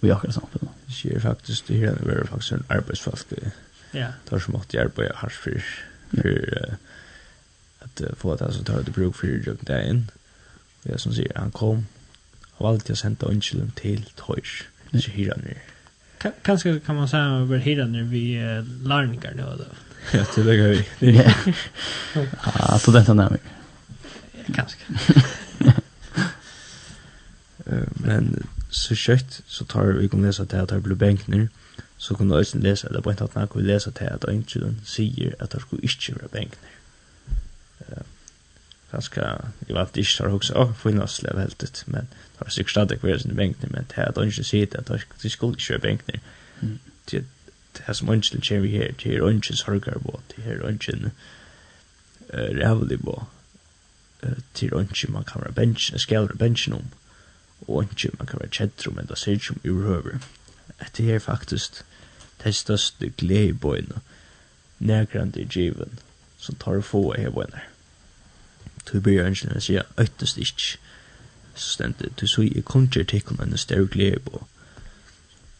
[0.00, 0.68] Vi har akkurat samtidigt.
[1.02, 3.32] Det är faktiskt det här är faktiskt en arbetsfast.
[3.92, 4.06] Ja.
[4.30, 5.64] Där som att jag på har för
[6.14, 6.68] för
[7.78, 10.10] att få det så tar det bruk för jag där in.
[10.82, 11.86] Jag som säger han kom.
[12.52, 14.62] Har alltid sänt unchilum till Toys.
[14.92, 15.54] Så hyran nu.
[16.42, 19.64] Kanske kan man säga över hyran nu vi uh, larmgar då då.
[20.10, 20.84] Ja, det lägger vi.
[21.18, 21.32] Ja.
[22.40, 23.40] Ah, studenten där mig.
[24.54, 24.78] Kanske.
[27.94, 31.48] men så kött så tar vi kom läsa det att det blir bänkner
[31.96, 34.80] så kan du också läsa det på ett annat kunde läsa det att inte den
[34.84, 36.70] säger att det skulle inte vara bänkner.
[37.78, 38.02] Eh
[38.92, 42.06] ganska jag vet inte har också för finnas lev helt ut men
[42.38, 44.86] det har sig stadigt kvar sin bänkner men det att inte säger att
[45.22, 46.20] det skulle inte vara bänkner.
[47.04, 47.24] Det
[47.76, 51.10] det er som ønsken kjer vi her, det er ønsken sorgar på, det er ønsken
[52.32, 53.24] rævlig på,
[54.22, 56.84] det er ønsken man kan være bensjen, skal være bensjen om,
[57.68, 60.18] og ønsken man kan være kjedtrum, men det ser ikke om urhøver.
[60.96, 61.84] Det er faktisk
[62.44, 64.00] det største glede på henne,
[64.78, 65.98] nærgrande i given,
[66.38, 67.60] som tar få av henne.
[68.92, 70.78] Du blir ønsken å si, øytest ikke,
[71.54, 74.46] så stendet, du så i konjer tikkene en større glede på,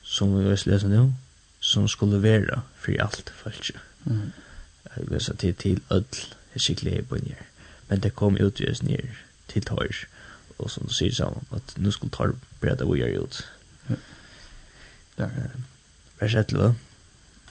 [0.03, 1.13] som vi vil lese nå,
[1.63, 3.79] som skulle være for alt falskje.
[4.05, 4.33] Mm.
[4.97, 6.23] Jeg vil si til, til ødel,
[6.55, 7.45] jeg skikkelig er på en her.
[7.89, 9.15] Men det kom ut i oss ned
[9.49, 10.05] til tøyr,
[10.59, 13.41] og som du sier sammen, at nå skulle tar breda vi gjør ut.
[15.19, 15.29] Ja.
[16.21, 16.75] Vers 11,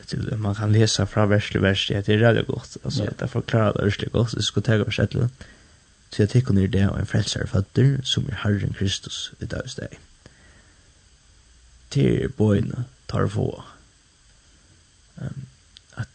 [0.08, 3.16] til man kan lesa fra vers til vers, det er veldig godt, altså, yeah.
[3.20, 5.30] det forklarer det veldig godt, så skal ta vers 11.
[6.12, 9.76] Så jeg tenker ned det, og en frelser fatter, som er Herren Kristus i dagens
[9.76, 10.00] dag.
[11.92, 13.64] Til bøyene tar få,
[15.22, 15.48] um,
[16.02, 16.08] at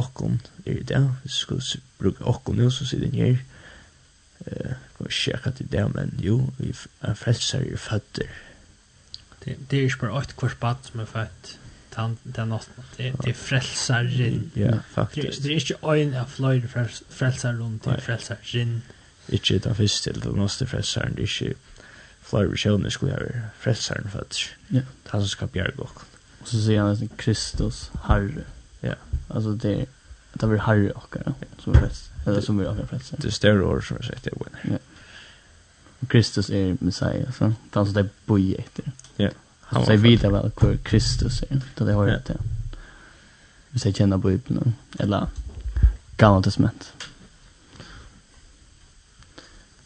[0.00, 3.40] okkon er i dag, hvis vi skulle bruke okkon nu, så sier den her,
[4.46, 8.30] eh, kan vi sjekka til det, men jo, vi er frelser i føtter.
[9.44, 11.56] Det, det er ikke bare åtte kvart bad som er født,
[11.96, 14.52] den, den natten, det, det er frelseren.
[14.56, 15.42] Ja, faktisk.
[15.42, 18.82] Det, er ikke øyn av fløyre frelser rundt, det er frelseren.
[19.28, 21.54] Ikke den første til den åttene frelseren, det er ikke
[22.30, 24.44] flere sjøvne skulle være frelseren født.
[24.70, 24.84] Ja.
[24.84, 26.09] Det er han som skal bjerge okkon.
[26.40, 28.44] Och så säger han Kristus, Herre.
[28.80, 28.94] Ja.
[29.28, 29.86] Alltså det
[30.32, 31.16] det blir Herre och
[31.58, 31.90] som är.
[32.26, 33.14] Eller som är av bäst.
[33.18, 34.78] Det står ord som jag sagt det winner.
[36.00, 36.06] Ja.
[36.06, 38.92] Kristus är Messias, så han så det boje efter.
[39.16, 39.30] Ja.
[39.60, 41.60] Han säger vidare väl hur Kristus är.
[41.74, 42.36] Då det har jag det.
[43.68, 45.26] Vi säger känna Bibeln eller
[46.16, 46.92] Gamla testament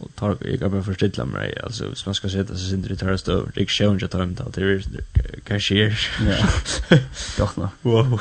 [0.04, 2.96] og tar jag kan bare förstilla meg altså hvis man skal sätta sig inte i
[2.96, 5.96] törst över det är ju inte time till det er hva skjer
[6.26, 6.46] ja.
[7.38, 7.70] Godt nok.
[7.82, 8.20] Wow.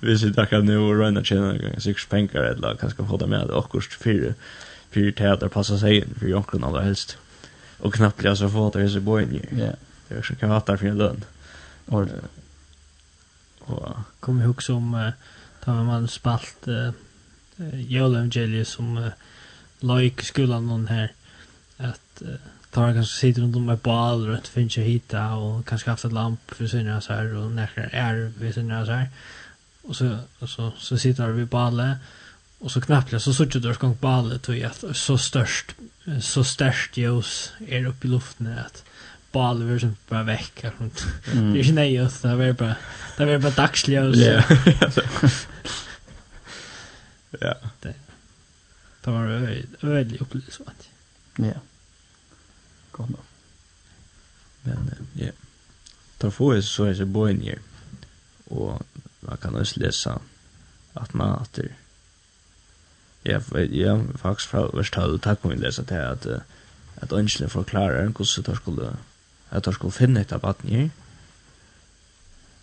[0.00, 2.78] Hvis jeg takker nå og och tjener channel gång så spänker det lag
[3.08, 4.34] få det med akkurat fire
[4.90, 7.18] fire teater passer seg inn for jonken aller helst.
[7.78, 9.22] Og knappt blir så få til disse boy
[9.56, 9.72] ja.
[10.08, 11.24] det er så kan vara för en lön
[11.86, 12.08] og
[13.60, 15.12] och kom ihåg som
[15.66, 16.92] da man spalt uh,
[17.90, 19.10] Evangelius som
[19.84, 21.12] loik i skolan någon här
[21.76, 22.34] att uh,
[22.70, 26.04] tar kanske sitter runt om ett bal och inte finns jag hitta och kanske haft
[26.04, 29.08] ett lamp för sina så här och näkrar är vid sina så här
[29.82, 31.98] och så, och så, så sitter vi vid balet
[32.58, 35.74] och så knappt så sitter du och skångt balet och att så störst
[36.20, 38.84] så störst ljus är uppe i luften att
[39.32, 41.52] balet blir som bara väck mm.
[41.52, 42.74] det är inte just det är bara
[43.16, 44.42] det är bara dagsljus ja.
[47.40, 47.54] Ja.
[49.04, 49.30] Det var
[49.82, 51.46] veldig opplevelse, vet du.
[51.46, 51.58] Ja.
[52.92, 53.24] Godt nok.
[54.64, 54.90] Men,
[55.20, 55.30] ja.
[56.22, 57.58] Da får jeg så ikke bo boen her.
[58.46, 58.80] Og
[59.20, 60.14] man kan også lese
[60.94, 61.74] at man etter
[63.24, 66.26] Ja, ja, faktisk fra vers 12, takk om vi leser til at
[66.96, 68.96] at ønskelig forklarer hvordan de skulle
[69.50, 70.88] at de skulle finne et av baden her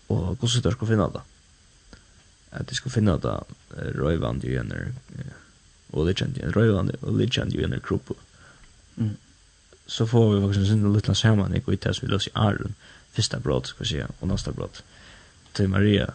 [0.09, 1.21] og hvordan de skulle finne det
[2.51, 3.35] at de skulle finne det
[3.97, 4.73] røyvand i en
[5.91, 8.09] og legend kände jag rövande och det en grupp.
[8.97, 9.17] Mm.
[9.85, 12.75] Så får vi faktiskt en liten ikke i kvitt vi löser Aron
[13.11, 14.83] första brott ska se och nästa brott
[15.53, 16.13] till Maria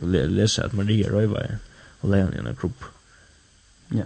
[0.00, 1.58] le- lese at Maria rövar
[2.00, 2.84] och lägger i en grupp.
[3.88, 4.04] Ja.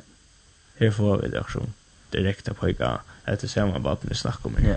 [0.78, 1.66] Här får vi det också
[2.10, 4.56] direkta pojka efter samma vatten vi snackar om.
[4.64, 4.76] Ja.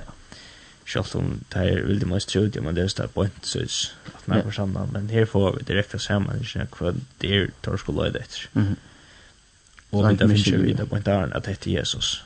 [0.88, 3.60] Selv om det här vill det mest trodde men det är där på inte så
[4.06, 8.10] at man får sammen, men här får vi direkte sammen, ikke hva det är torskolla
[8.10, 8.50] det.
[8.54, 8.76] Mhm.
[9.96, 12.26] Og vi tar ikke vite på en taren at det er Jesus.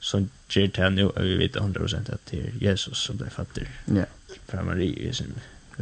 [0.00, 3.30] Så gjør det her nå, og vi vet 100% at det er Jesus som ble
[3.30, 3.68] fatter.
[3.94, 4.06] Ja.
[4.48, 5.34] Fra Marie i sin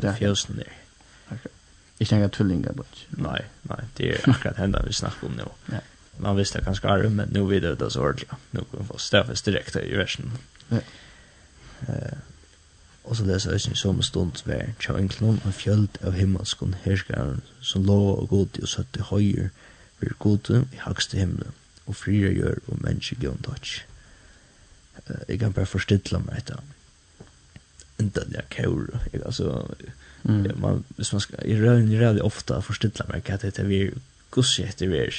[0.03, 0.15] ja.
[0.19, 0.75] fjøsen der.
[2.01, 2.85] Ikke engang tullinga på
[3.19, 3.41] Nei,
[3.71, 5.47] nei, det er akkurat henne vi snakker om nå.
[5.73, 5.85] Ja.
[6.19, 8.29] Man visste kanskje ganske arv, men nå vet det så ordentlig.
[8.53, 10.33] Nå kan vi få stafest direkte i versen.
[10.71, 10.83] Ja.
[11.89, 12.19] Uh,
[13.09, 17.41] og så leser jeg i samme stund ved tja enklom av fjöld av himmelskon herskaren
[17.63, 19.49] som lov og god og søtte høyer,
[20.01, 21.55] vir er gode i hagste himmelen,
[21.87, 23.71] og frira gjør og menneske gønn takk.
[25.07, 26.63] Uh, jeg kan bare forstidla meg etter
[27.99, 29.65] enda det er kaur, jeg, altså,
[30.23, 30.45] mm.
[30.47, 33.81] ja, man, hvis man skal, jeg rører veldig ofte forstidla meg hva det er vi
[34.35, 35.19] gussi etter vi er,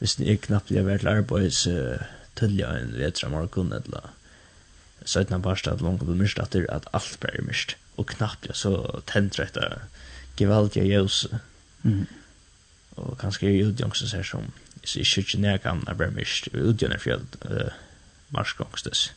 [0.00, 2.02] hvis jeg knappt jeg vært arbeids uh,
[2.36, 4.12] tølja en vetra morgon, eller
[5.08, 8.50] søtna barsta at langt og mist at det at alt bare er myrst, og knappt
[8.50, 8.74] jeg så
[9.08, 9.80] tendret etter
[10.36, 11.40] gevaldige jøse.
[11.82, 12.04] Mm
[12.96, 17.04] og kanskje er utgjengst her som jeg sier ikke nær kan jeg bare mist utgjengst
[17.04, 17.78] for uh,
[18.34, 19.10] marsgångstes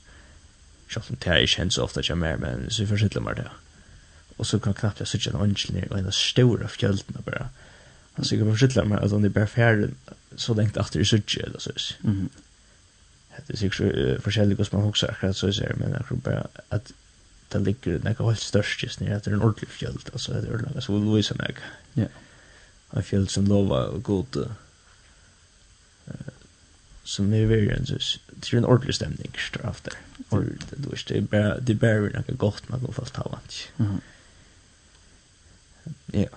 [0.91, 3.49] selv om det er ikke hendt så ofte ikke mer men så forsittler meg det
[4.37, 7.49] og så kan knappt jeg sitte en ønskelig ned og en av store fjöldene bare
[8.15, 9.91] han sikkert forsittler meg at han er bare ferdig
[10.37, 15.09] så lengt at det er sikkert eller så det er sikkert forskjellig hos man også
[15.09, 16.93] akkurat så ser men jeg tror bare at
[17.53, 20.49] det ligger nekka holdt størst just nere, at det er en ordentlig fjöld, altså det
[20.49, 21.67] er ordentlig, så vi loiser nekka.
[21.95, 22.01] Ja.
[22.01, 22.22] Yeah
[22.93, 24.51] en fjell som lova og uh,
[27.03, 29.97] som er veldig en sånn det er en ordentlig stemning straff der
[30.29, 33.59] og det, du vet det er bare det er bare noe godt noe fast havant
[36.13, 36.29] ja.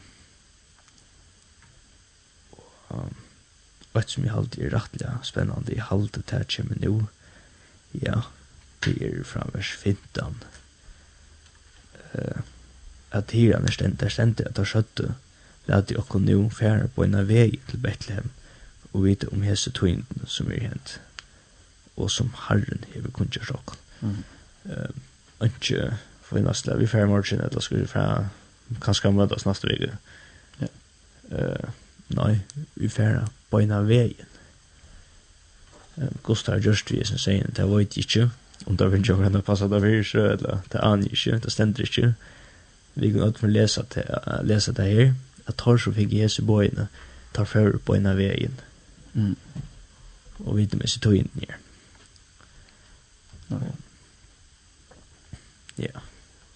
[2.90, 6.94] Og et som jeg alltid er rettelig spennende jeg halte det her kommer nå
[8.02, 8.22] ja
[8.84, 10.38] det er framvers fintan
[13.16, 15.25] at hiran er stendt er stendt at det er skjøttet
[15.68, 18.30] jeg okkum nå fære på en av vei til Bethlehem
[18.92, 20.98] og vite om hese tøyndene som er hent
[21.96, 23.78] og som Herren hever kunngjørt okkum.
[24.00, 24.24] Mm.
[24.64, 28.28] Uh, ikke for næste, vi fære morgen, eller skal vi færre,
[28.82, 29.90] kanskje møtes neste vei.
[30.60, 30.70] Ja.
[31.30, 31.68] Uh,
[32.16, 32.32] nei,
[32.74, 34.32] vi fære på en av veien.
[35.96, 38.30] Uh, Gustav Gjørst, vi som sier, det var ikke,
[38.66, 41.88] om det finnes jo hvordan det passer det fyrir, eller det aner ikke, det stender
[41.88, 42.14] ikke.
[42.94, 44.04] Vi kan alt lese det,
[44.44, 45.14] lese det her,
[45.46, 46.88] at tar så fikk Jesu bøyene,
[47.36, 48.54] tar før på en av veien.
[49.14, 49.36] Mm.
[50.44, 51.56] Og vidt med sitt tog inn her.
[53.46, 53.72] Okay.
[55.76, 56.00] Ja.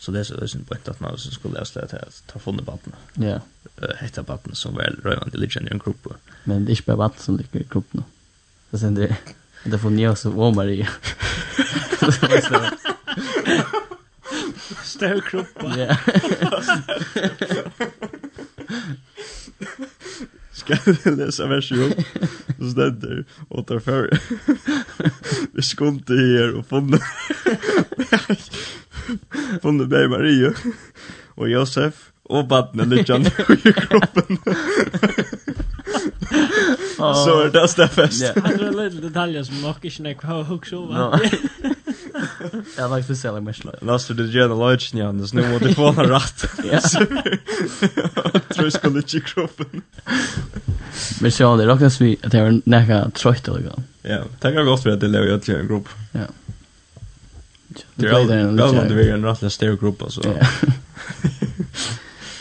[0.01, 2.97] Så det er så sin point at man skulle lese det här, ta funnet battene.
[3.20, 3.38] Ja.
[4.01, 6.11] Hetta vattnet som vel rövande ligger i en gruppe.
[6.45, 8.05] Men det er ikke bare vattnet som ligger i gruppen.
[8.70, 9.16] Så sen det,
[9.64, 10.88] det får ni också og Maria.
[14.84, 15.78] Støv gruppen.
[15.78, 15.97] Ja.
[21.03, 21.93] kan läsa version
[22.59, 24.11] så ständer åt tar för
[25.53, 26.99] vi skunte här och funne
[29.62, 30.53] funne dig Maria
[31.35, 33.21] och Josef och barnen ligger
[33.68, 34.39] i kroppen
[36.97, 38.23] Så det är det fest.
[38.23, 41.21] Ja, det är lite detaljer som nog inte har jag har huxat.
[42.76, 43.74] Jag har faktiskt säljer mig slag.
[43.80, 46.44] Lasse, du gärna lojt ni Anders, nu måste du få en ratt.
[46.64, 46.80] Ja.
[48.54, 49.82] Tror ska lite i kroppen.
[51.20, 53.82] Men så det räknas vi att det är näka trött eller gå.
[54.02, 55.88] Ja, tack jag gott för att det lever jag till en grupp.
[56.12, 56.20] Ja.
[57.94, 60.22] Det är väl om det är en rattlig stor grupp alltså.
[60.24, 60.46] Ja.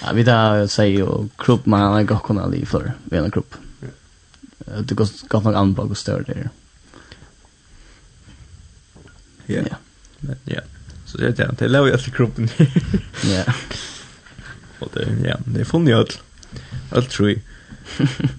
[0.02, 3.56] Ja, vi tar säg ju grupp man har gått kunna liv för vi en grupp.
[4.80, 6.38] Det går gott nog an anbaka och större det.
[6.44, 6.50] Ja.
[9.50, 9.64] Ja.
[10.46, 10.62] Ja.
[11.06, 11.56] Så det är det.
[11.58, 12.50] Det låg jag till kroppen.
[13.24, 13.54] Ja.
[14.80, 16.22] Och det, ja, det är funnit allt.
[16.92, 17.40] Allt tror jag.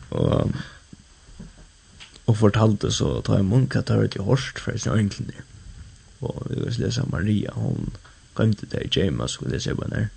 [0.09, 0.51] Och
[2.31, 5.33] och fortalte så tar jag munka tar ut i horst för sin änglen.
[6.19, 7.91] Och vi vill läsa Maria, hon
[8.33, 10.09] kom till dig, James, skulle det se på där.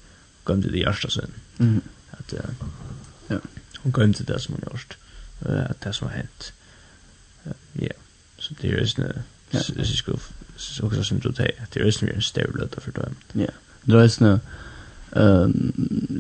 [0.44, 1.32] Kom till dig, Jarstasön.
[1.58, 1.82] Mm.
[2.12, 2.34] Att,
[3.28, 3.40] ja.
[3.78, 4.98] Hon kom till det som hon gjort.
[5.70, 6.54] Att det som har hänt.
[7.74, 7.94] Ja.
[8.38, 9.14] Så det är ju en...
[9.52, 9.86] Det är ju
[10.64, 13.16] så också som du säger det är ju en stävla för dem.
[13.32, 13.48] Ja.
[13.82, 14.40] Det är snö.
[15.12, 15.74] Ehm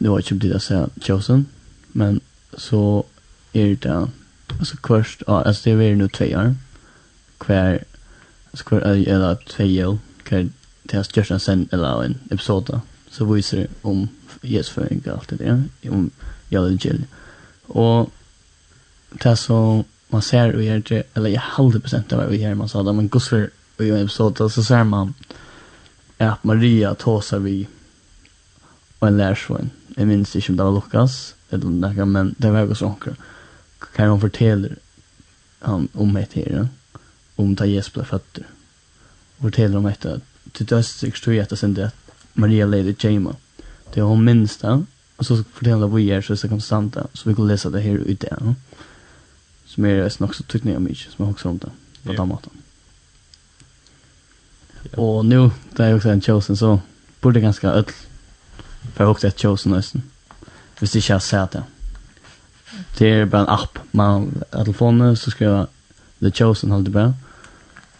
[0.03, 1.45] det var ju det att säga Chosen
[1.91, 2.19] men
[2.57, 3.05] så
[3.53, 4.07] är det
[4.59, 6.55] alltså kvörst ja alltså det är nu två år
[7.37, 7.79] kvar
[8.51, 13.57] alltså kvar eller två år kan det har största sen eller en episode så visar
[13.57, 14.07] det om
[14.41, 16.09] yes för en allt det där om
[16.49, 17.03] jag och Jill
[17.65, 18.11] och
[19.09, 22.53] det så man ser och gör det eller jag håller procent av vad vi gör
[22.55, 23.49] man sa det men gosför
[23.80, 25.13] i en episode så ser man
[26.17, 27.67] at Maria tåsar vi
[28.99, 29.71] og en lärsvän.
[29.97, 33.17] Jeg minns ikke om det var Lukas eller om det men det var också sånt.
[33.95, 34.76] Kan hon forteller
[35.59, 36.67] han om et her,
[37.36, 38.43] om ta Jesus blev fötter.
[39.38, 40.21] Och fortäller om ett att
[40.51, 41.95] till dödstryck tror jeg etter sin det at
[42.34, 43.36] Maria leide Jema.
[43.93, 44.86] Det er hun minns det.
[45.17, 47.05] og så fortäller vi er så er det konstanta.
[47.13, 48.55] Så vi kan lese det her ut det.
[49.65, 51.71] Som er nok så tyckning av mig som jag också om det.
[52.03, 52.62] På den maten.
[54.97, 56.79] Og nu där jag också en chosen så
[57.21, 57.93] burde det ganske ødel.
[58.93, 60.03] For jeg för också et chosen nesten.
[60.79, 61.63] Hvis det ikke har sett det.
[62.99, 63.79] Det er bare en app.
[63.91, 65.67] Man har telefonen, så skriver jeg
[66.21, 67.13] The Chosen, holdt det bra.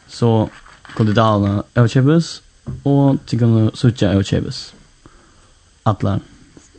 [0.08, 0.50] Så
[0.98, 2.44] kan du dala Eukjebus,
[2.86, 4.74] og til kan du av Eukjebus.
[5.86, 6.20] Alla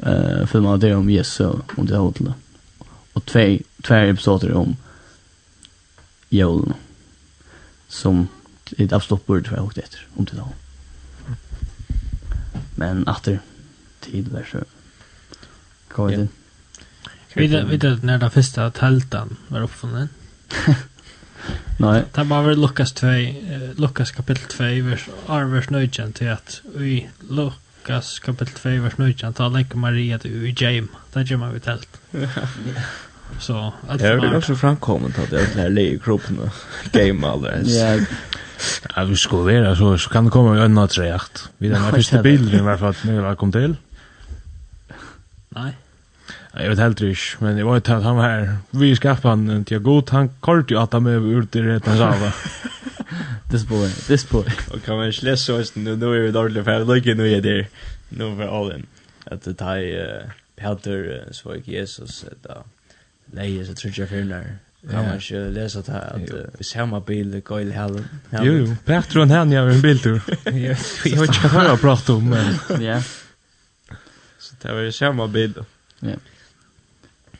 [0.06, 1.44] uh, filmer det om Jesu,
[1.76, 2.34] om det er hotellet.
[3.14, 4.76] Og tve, tve episoder om
[6.30, 6.74] Jolen,
[7.88, 8.28] som
[8.76, 10.48] det är absolut borde vara åkt etter, om till da.
[12.74, 13.40] Men åter
[14.00, 14.58] tid var så.
[15.88, 16.28] Kom det.
[17.34, 20.08] Vi vet att när den första tältan var uppfunnen.
[21.78, 22.02] Nei.
[22.14, 23.06] Det var väl Lukas 2,
[23.76, 29.08] Lukas kapitel 2, vers, 8, vers 9, till att i Lukas kapitel 2, vers 9
[29.08, 30.90] 19 talar Maria till James.
[31.12, 31.88] Det gör man väl tält.
[33.38, 36.48] Så att det är också framkommet att jag lär lägga kroppen och
[36.92, 37.68] game alldeles.
[37.68, 37.98] Ja.
[38.96, 41.48] Ja, vi ska vara så så kan det komma en annan trejakt.
[41.58, 43.76] Vi den första bilden i alla fall när jag kom till.
[45.48, 45.72] Nej.
[46.52, 48.56] Jag vet helt rysch, men jag vet att han var här.
[48.70, 51.98] Vi skaffade han en till god, han kort ju att han med ut i rätten
[51.98, 52.32] sava.
[53.50, 54.44] This boy, this boy.
[54.72, 57.32] Och kan man inte läsa oss nu, nu är vi dåliga för jag lyckas nu
[57.32, 57.66] är det.
[58.08, 58.86] Nu är vi all in.
[59.24, 62.54] Att det tar är Peter, så är Jesus, det
[63.32, 64.58] leie så tror jag för när
[64.90, 68.08] kan man ju läsa det här att vi ser man bil går i hallen.
[68.30, 70.22] Jo jo, bättre än han jag en biltur.
[70.44, 73.02] jag vet inte vad jag pratar om men ja.
[74.38, 75.54] Så det var ju samma bil.
[76.00, 76.16] Ja.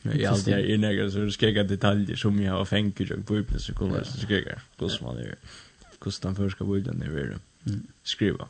[0.03, 3.74] Jag är alltid i inne, så skräcka detaljer som jag har fängt jag på så
[3.74, 4.61] kommer så skräcka.
[4.78, 5.35] Kost man det.
[5.99, 7.78] Kost den första bilden det är det.
[8.03, 8.49] Skriva.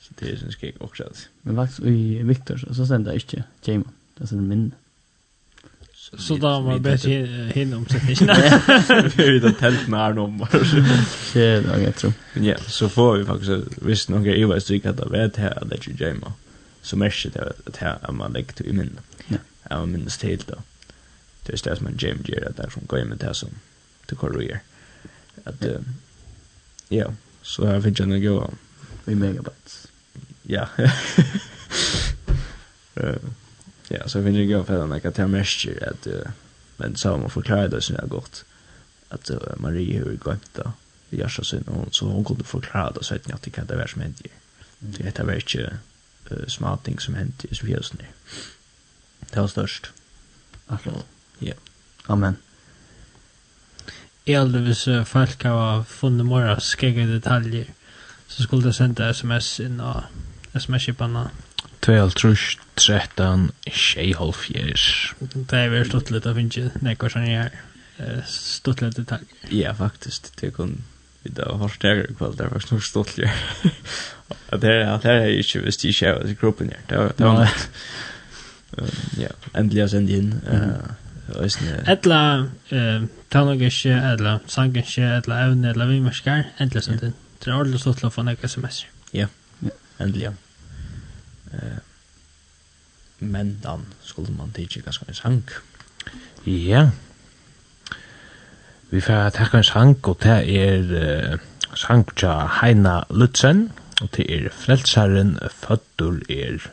[0.00, 1.12] Så det är sen skräck också.
[1.42, 3.88] Men faktiskt, i Victor så sen där inte Jamie.
[4.18, 4.70] Det är en minne.
[6.02, 7.10] Så då var det bättre
[7.54, 8.00] hinna om sig.
[9.16, 10.46] Vi vet att tälten är någon
[11.32, 12.12] Shit, jag tror.
[12.34, 15.62] Men ja, så får vi faktiskt visst några i vad stryk att det vet här
[15.62, 16.32] att det är jamma.
[16.82, 19.00] Så mest det att här är man läggt i minne.
[19.26, 19.36] Ja.
[19.70, 20.54] Ja, man minnes till då.
[21.42, 23.48] Det är det som en jam ger att det som går med det som
[24.06, 24.60] till korriger.
[25.44, 25.64] Att
[26.88, 28.50] ja, så här finns jag några.
[29.04, 29.88] Vi megabytes.
[30.42, 30.68] Ja.
[32.94, 33.14] Eh
[33.94, 36.06] Ja, så finner jag för mig att jag märker att
[36.76, 38.44] men så man förklarar det så jag gått
[39.08, 40.72] att Marie hur gått då.
[41.10, 43.76] i har så sen så hon kunde förklara det så att jag tycker att det
[43.76, 44.18] var som hände.
[44.78, 45.78] Det är väl inte
[46.84, 48.04] ting som hände i Sverige nu.
[49.30, 49.90] Det var störst.
[50.66, 51.06] Akkurat.
[51.38, 51.54] Ja.
[52.06, 52.36] Amen.
[54.24, 57.66] Elvis folk har funnit mora skägga detaljer
[58.26, 60.02] så skulle det sända sms in och
[60.52, 61.30] sms-chiparna
[61.82, 65.14] 2.5, 13, 6.5.
[65.34, 67.50] Det er vel stått litt av finnes, nekker som jeg
[67.98, 69.26] er stått litt detalj.
[69.50, 70.80] Ja, faktisk, det kun
[71.22, 73.30] vi da har stærere kvall, det er faktisk nok stått litt.
[74.52, 77.66] Det er det er ikke hvis de ikke er i gruppen her, det var nett.
[79.20, 80.30] Ja, endelig har sendt inn.
[81.92, 82.20] Etla,
[83.32, 87.14] tannog ikke, etla sang ikke, etla evne, etla vi mersker, endelig sendt inn.
[87.40, 88.82] Det er ordentlig stått litt å få nekka sms.
[89.16, 89.28] Ja,
[89.98, 90.32] endelig, ja.
[91.52, 91.80] Eh,
[93.18, 95.42] men dan skulle man tidsi ganske en sang.
[96.46, 96.88] Ja.
[98.90, 100.82] Vi får takka en sang, og det er
[101.32, 101.38] uh,
[101.78, 103.70] sang tja Heina Lutzen,
[104.02, 106.66] og det er Frelsaren Føttur er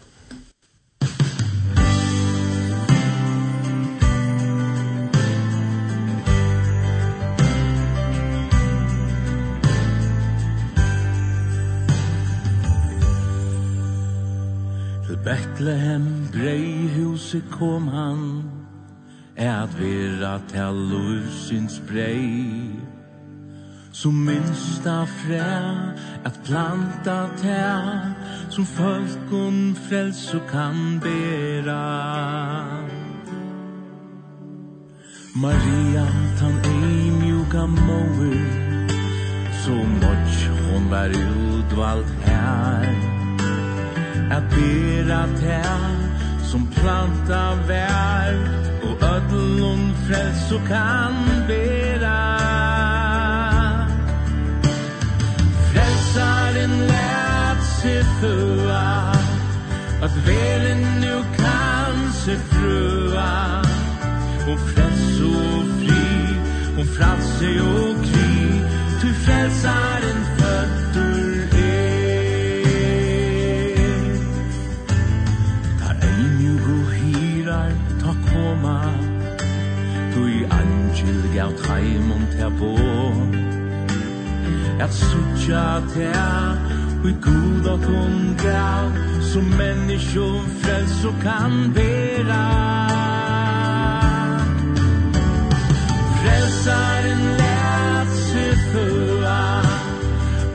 [15.30, 18.22] Betlehem breihuset kom han
[19.38, 22.74] at vera til lusins brei
[23.94, 25.52] Som minsta fræ
[26.26, 27.62] at planta tæ
[28.50, 31.86] Som folkun frels og kan bera.
[35.36, 36.08] Maria
[36.40, 38.50] tan ei mjuka mover
[39.62, 43.19] Så much hon var utvald her.
[44.36, 45.94] At bera tän
[46.50, 48.34] som planta vær
[48.88, 51.16] og ödlon frels og kan
[51.48, 52.50] bera.
[56.64, 59.12] In lät sig fua
[60.02, 63.62] Att velen nu kan se frua.
[64.52, 66.40] Och fräls och fri
[66.80, 68.62] Och frälse och krig
[69.02, 70.39] Du frälsaren
[81.40, 82.76] fjert taimon und bo
[84.80, 86.58] Er suttja ter
[87.04, 90.26] Ui god og kun gav Som menneske
[90.62, 92.46] frels og kan vera.
[96.20, 99.62] Frelsaren lät sig föa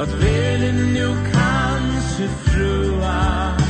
[0.01, 3.64] At velen nu kan se frua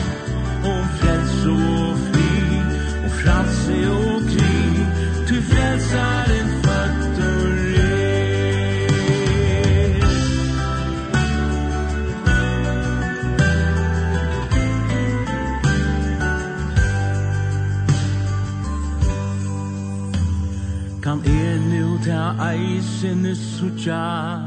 [21.04, 24.40] Kan er nu ta eisene sucha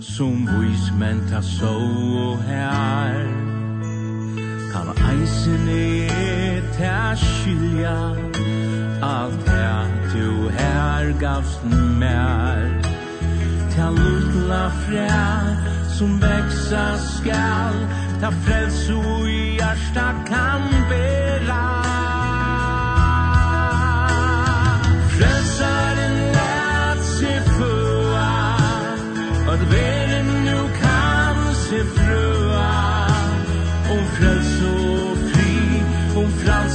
[0.00, 1.74] Som vis men ta so
[2.26, 3.26] og her.
[4.72, 6.08] Kan eisene
[6.78, 7.96] ta skilja
[9.02, 11.64] Alt her du her gavst
[11.98, 12.70] mer
[13.74, 15.10] Ta lutla fræ
[15.98, 17.76] som växa skall
[18.20, 21.13] Ta frälso i hjärsta kan be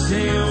[0.10, 0.49] Senhor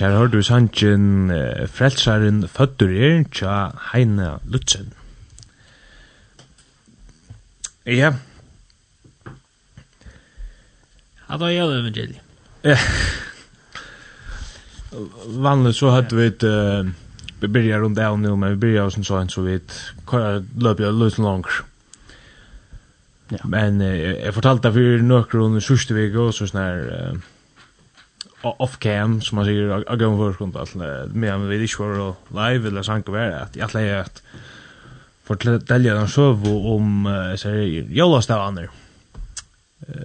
[0.00, 3.56] her har du sannsyn uh, Frelsaren fødder er tja
[3.92, 4.92] Heine Lutzen.
[7.86, 8.14] Ja.
[11.28, 12.20] Ja, da gjør det evangeliet.
[12.64, 12.78] Ja.
[15.44, 16.42] Vanlig så hadde vi et...
[16.42, 16.92] Uh,
[17.42, 19.58] vi byrjar rundt av nu, men vi byrjar hos en sånn, så vi
[20.08, 21.60] løper jeg løs langer.
[23.34, 23.42] Ja.
[23.44, 26.84] Men uh, jeg fortalte for noen sørste vik, og så sånn her...
[26.88, 27.30] Uh,
[28.50, 32.82] off-cam, som man säger jag sier, av gøyne forskund, medan vi ikke var live, eller
[32.82, 34.22] sank og att jag lägger att
[35.24, 36.30] fortälja den så
[36.74, 38.68] om uh, så här jolastavar jólastavaner,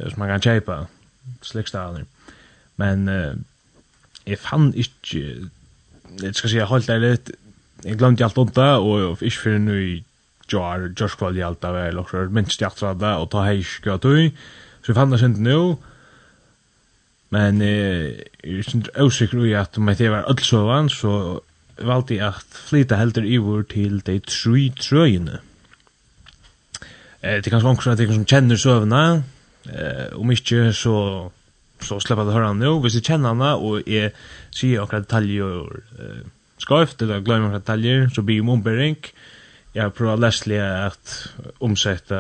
[0.09, 0.87] som man kan kjeipa,
[1.41, 2.05] slikstavaner.
[2.75, 3.07] Men
[4.25, 5.49] jeg fann ikke,
[6.21, 7.31] jeg skal si, jeg holdt det litt,
[7.83, 10.03] jeg glemte alt om det, og ikke fyrir nu i
[10.51, 14.31] jar, jarskvall i alt det, eller minst i tror det, og ta heis gøy,
[14.81, 15.77] så jeg fann det sint nu,
[17.29, 21.39] Men eh, jeg synes usikker i at om jeg var ødelsøvann, så
[21.77, 25.39] valgte jeg at flyta helder ivor til de tre trøyene.
[27.21, 29.03] Eh, det er kanskje omkring at jeg som kjenner søvna,
[29.69, 31.29] eh, om ikke så
[31.81, 34.11] så släppa det höra nu, hvis jeg kjenner henne, og jeg
[34.51, 36.23] sier akkurat detaljer eh,
[36.59, 38.97] skarft, eller glemmer akkurat detaljer, så blir jeg ombering.
[39.75, 41.13] Jeg har prøvd å leslige at
[41.63, 42.19] omsette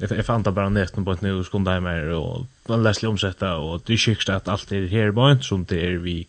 [0.00, 3.06] Jeg, jeg fant det bare nästan på ett nu skulle där mer och man läste
[3.06, 6.26] omsätta och det skickste att allt är här bara inte som det er vi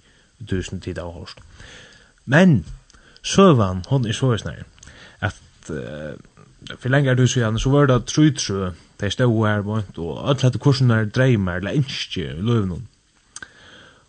[0.48, 1.40] tusen tid av hårst.
[2.26, 2.66] Men
[3.24, 4.64] sövan hon er så snær,
[5.20, 6.16] at uh,
[6.80, 9.78] for lenge er du så gjerne, så var det true true det stod her på
[9.78, 12.88] inte och allt hade kursen er dreimer, eller inte löven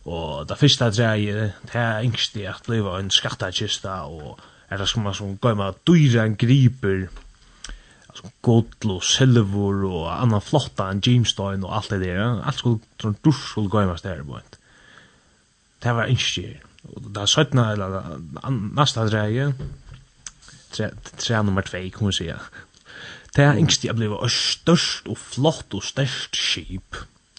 [0.05, 4.39] Og det første dreie, det er yngste at leva en skattakista, og
[4.71, 7.09] er det som man som med dyra en griper,
[8.11, 12.43] alltså guld och silver och annan flotta en gemstone och allt det där.
[12.43, 14.41] Allt skulle från dusch skulle gå mest där på.
[15.79, 18.03] Det var inte Och där sjutton eller
[18.75, 19.55] nästa dreje.
[20.71, 22.41] Tre tre nummer 2 kan man säga.
[23.35, 26.97] Det är inte jag blev störst och flott och störst skip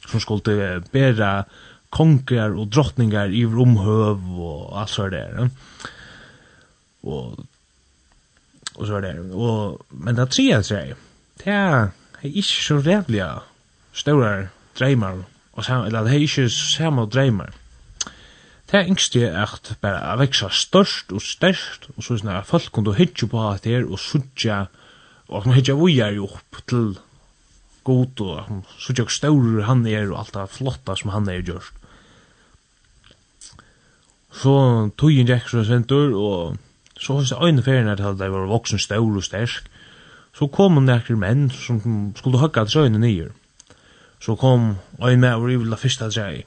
[0.07, 1.45] som skulle bära
[1.89, 5.49] konger och drottningar i romhöv och allt så där.
[7.03, 7.47] Og
[8.75, 10.95] och så där och men det tre så är
[11.43, 11.91] det är
[12.21, 13.41] inte så rävliga
[13.93, 14.47] stora
[14.77, 17.53] drömmar och så eller det är inte samma drömmar
[18.71, 23.27] det är at bare bara växa størst og størst, og så såna folk kunde hitje
[23.27, 24.67] på att det och sucha
[25.27, 26.99] och man hitcha vi är ju upp till
[27.83, 28.47] god och
[28.87, 31.73] hvor stor han er, og alt det flotta som han er gjørst.
[34.31, 36.57] så tog jag Jackson Center og
[37.01, 39.65] Så hos hans øyne ferien at de var voksen staur og stersk.
[40.37, 41.81] Så kom hun nekker menn som
[42.15, 43.31] skulle høkka til søgne nyer.
[44.21, 46.43] Så kom øyne med og rivla fyrsta trei.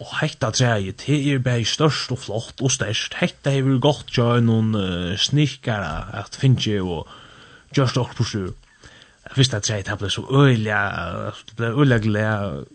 [0.00, 3.18] Og hekta trei, det er bare størst og flott og sterst.
[3.20, 7.08] Hekta er vel godt til noen uh, snikkere at finnje og
[7.76, 8.50] gjørst okkur på styr.
[9.36, 10.80] Fyrsta trei, det ble så øyla,
[11.50, 12.66] det ble øyla glede,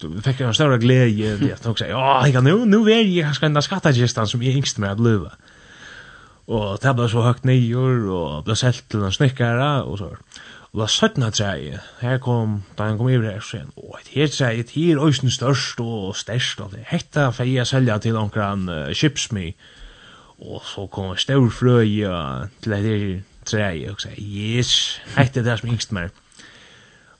[0.00, 3.48] Vi fikk en större glädje det att också ja jag nu nu är jag kanske
[3.48, 5.32] den skattkistan som jeg yngst med att leva
[6.50, 10.14] og det ble så høyt nyer, og ble selt til en snikkere, og så.
[10.70, 14.10] Og da søttene treet, her kom, da han kom i her, så igjen, og et
[14.14, 18.18] her treet, her er øysen størst og størst, og det hette for jeg selger til
[18.18, 19.52] noen uh, Chipsme,
[20.40, 23.06] og så kom en stor frøy uh, til et her
[23.50, 24.74] treet, og så, yes,
[25.16, 26.10] hette det som yngst mer.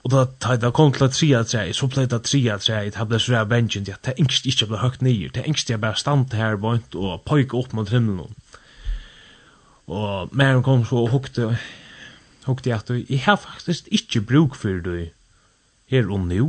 [0.01, 3.19] Og da ta da kom til tria tre, så ble det tria tre, det ble
[3.19, 5.99] så der benchen, det er engst ikke ble høgt nyer, det er engst jeg bare
[5.99, 8.33] stand her og pojka opp mot himmelen.
[9.91, 11.49] Og mer kom så og hukte,
[12.47, 15.09] hukte at jeg har faktisk ikke bruk for det
[15.91, 16.47] her og nå,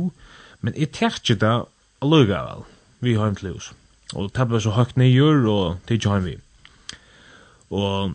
[0.63, 1.53] men jeg terkje det
[2.01, 2.63] allugavel,
[3.03, 3.73] vi har en til hos.
[4.15, 6.37] Og det ble så høyt nøyur, og det ikke har vi.
[7.73, 8.13] Og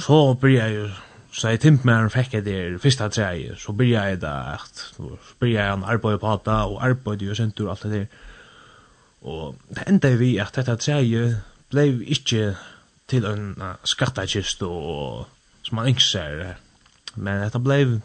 [0.00, 0.88] så blir jeg jo,
[1.32, 4.84] så jeg timt med han fikk jeg det første treet, så blir jeg da at,
[4.96, 8.20] så blir jeg en arbeid på hatt, og arbeid og sentur, alt det der.
[9.22, 12.54] Og det enda vi at dette treet ble ikke
[13.08, 15.26] till en skattakist og
[15.62, 16.54] som man ikke ser
[17.14, 18.00] Men dette blev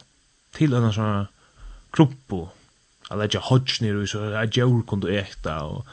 [0.54, 1.28] till en sån
[1.94, 2.50] krumpo.
[3.10, 5.86] Jag lägger hodge ner och så jag gör kunde äta och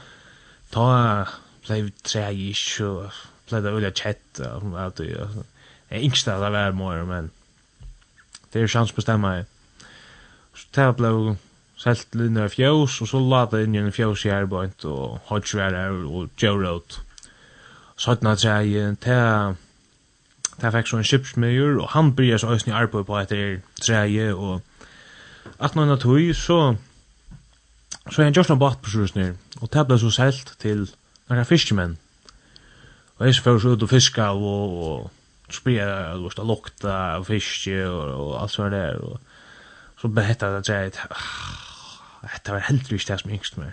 [0.71, 1.27] ta
[1.67, 3.11] blev träish og
[3.49, 5.29] blev det veldig kjett og alt det.
[5.89, 7.31] Jag inte ställa vär mer men
[8.53, 9.45] det är chans bestämma.
[10.55, 11.37] Så det ble
[11.77, 15.75] selt linjer fjós og så lata inn i en fjós i erbant og hodge var
[15.75, 17.01] her og gjør ut
[17.97, 19.55] sådana træi, ta
[20.61, 24.53] ta fick så en skipsmejur, och han börjar så æsni arbeid på etter træi, og
[24.55, 24.61] och
[25.59, 26.77] att någon tøy, så
[28.11, 30.91] så är er han gjørst noen båtpersøsner, och ta ble så sält till
[31.29, 31.99] några noen
[33.17, 35.11] och är så för så ut og fiska, och og
[35.51, 39.21] spyrir, og lukta lukta av fiske, och og alt sånn der, og
[40.01, 43.73] så behetta det træi, ah, dette var heldigvis det som yngst meg.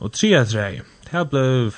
[0.00, 0.82] Og tria træi,
[1.12, 1.74] det blev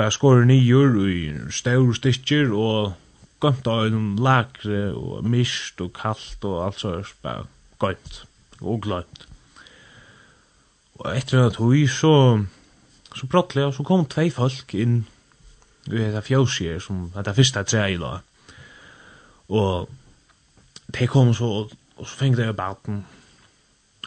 [0.00, 1.16] bara skorer nyer i
[1.52, 2.94] større stikker og
[3.44, 7.44] gømt av en lagre og mist og kallt og alt sånt bare
[7.82, 8.22] gømt
[8.60, 9.26] og glømt.
[11.00, 12.14] Og etter at hui så
[13.10, 15.02] så brottelig så kom tvei folk inn
[15.90, 18.24] i dette fjøsier som var det første tre i dag.
[19.52, 19.90] Og
[20.96, 21.50] de kom så
[22.00, 23.02] og så fengte jeg baten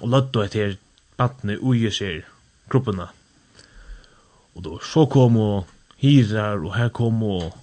[0.02, 0.80] og lødde etter
[1.22, 2.24] batene ui i seg
[2.66, 3.12] gruppene.
[4.56, 5.70] Og då så kom og
[6.04, 7.54] hirar og her kom og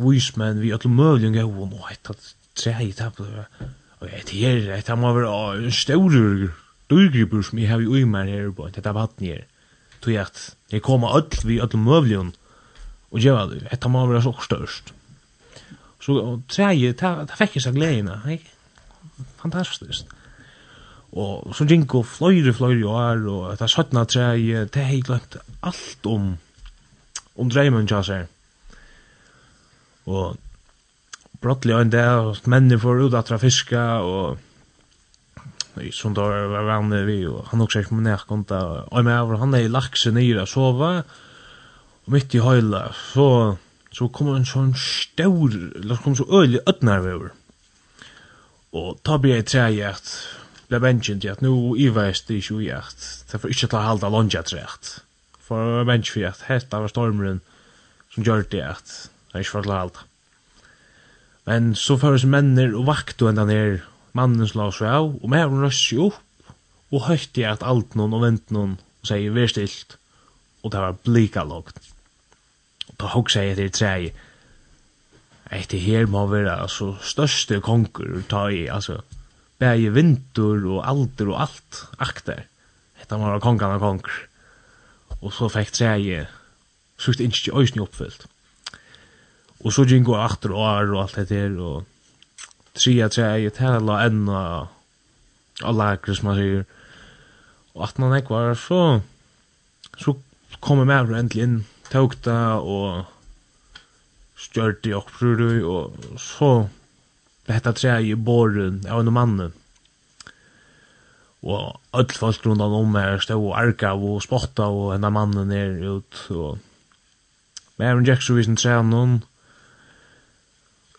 [0.00, 2.16] vismenn vi at öllum gav og og
[2.58, 6.10] tre i tap og et her et han være en stor
[6.90, 9.44] duggripur som jeg har í mer her på hetta vatten her.
[10.02, 12.34] Tog jeg at jeg kom og alt vi at mövling
[13.10, 14.94] og geva det hetta må være så størst.
[16.00, 18.22] Så tre i det fikk jeg seg gleina
[19.40, 20.16] fantastisk
[21.10, 26.06] og så gikk og fløyre fløyre år og ta sjøtna det ta hei glemt alt
[26.06, 26.36] om
[27.40, 28.28] om dreimen tja seg.
[30.10, 30.36] Og
[31.40, 34.38] brottelig en del, og mennene får ut atra fiska, og
[35.96, 38.60] som da var vann vi, og han også ikke med nekkonta,
[38.90, 40.92] og med over, han er i lakse nyr og sova,
[42.04, 43.28] og mitt i høyla, så,
[43.94, 47.36] så kom en sånn stor, eller kom så øylig ødnar vi over.
[48.76, 50.10] Og ta blir jeg tre at,
[50.70, 54.44] ble bensin til at, nu iveist det ikke ui at, derfor ikke ta halda lonja
[54.46, 54.98] trei at,
[55.50, 57.40] for bench for at hetta var stormeren
[58.14, 59.98] som gjør det att jag inte förklarade allt.
[61.44, 63.80] Men så føres männer og vakt enda ned
[64.14, 66.50] ner som la seg av og med hun røst seg upp
[66.90, 69.96] og höjde at alt noen og vent noen og sier säger stilt
[70.62, 71.78] og det var blika lågt.
[72.88, 74.12] Og da hög sig efter tre
[75.50, 79.00] Etter her må være altså, største konger ta i, altså,
[79.58, 82.44] bæge vinter og alder og alt, akter.
[83.02, 84.29] Etter må være kongen av konger
[85.20, 85.94] og så fikk tre
[87.00, 88.26] sjukt ikke øyne oppfyllt.
[89.60, 91.84] Og så gikk jeg achter år og alt det der, og
[92.74, 94.42] tre treje, tæra la enna
[95.60, 96.64] og lager, som man sier.
[97.76, 99.00] Og at man ikke var, så,
[100.00, 100.16] så
[100.60, 101.56] kom jeg med endelig inn,
[101.92, 103.04] tok det, og
[104.40, 106.52] stjørte i opprøret, og så
[107.44, 109.59] ble dette tre i båren av en mannen
[111.42, 115.78] og öll folk rundt om her stod og arka og spotta og henne mannen er
[115.80, 116.58] ut og
[117.80, 119.22] Maren Jackson visen trenon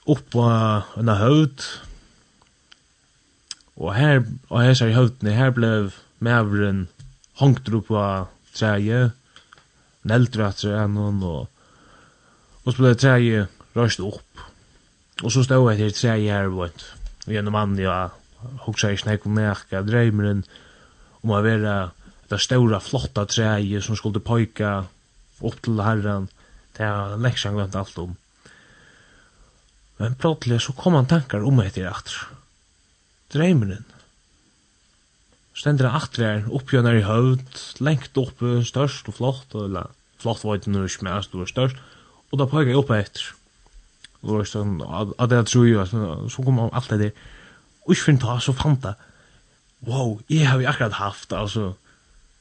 [0.09, 0.45] opp på
[0.95, 1.65] henne høvd.
[3.77, 5.69] Og her og her ser høvdene her ble
[6.25, 6.87] maveren
[7.37, 8.05] hongt opp på
[8.57, 9.11] treje
[10.09, 11.47] neldra trenon og
[12.61, 13.45] og så ble treje
[13.77, 14.41] røst opp
[15.21, 16.81] og så stod jeg til treje her og
[17.29, 18.09] en mann ja
[18.65, 20.43] hugsa ikke nek om merka dreimeren
[21.21, 21.75] om å være
[22.31, 24.85] det stora flotta treet som skulle poika
[25.41, 26.29] opp til herren
[26.77, 28.13] det er lekst han glemt alt om
[30.01, 32.21] men plötsligt så kom han tankar om etter atter
[33.33, 33.85] dreimeren
[35.57, 40.71] stendur det atter oppgjønner i høvd lengt oppe størst og flott eller flott var det
[40.71, 41.83] nu ikke mer stort størst
[42.31, 43.33] og da poika opp etter
[44.21, 47.29] og det var sånn at det tror jeg så kom han det der
[47.84, 48.95] Och för ta så fanta.
[49.79, 51.75] Wow, jag har ju akkurat haft alltså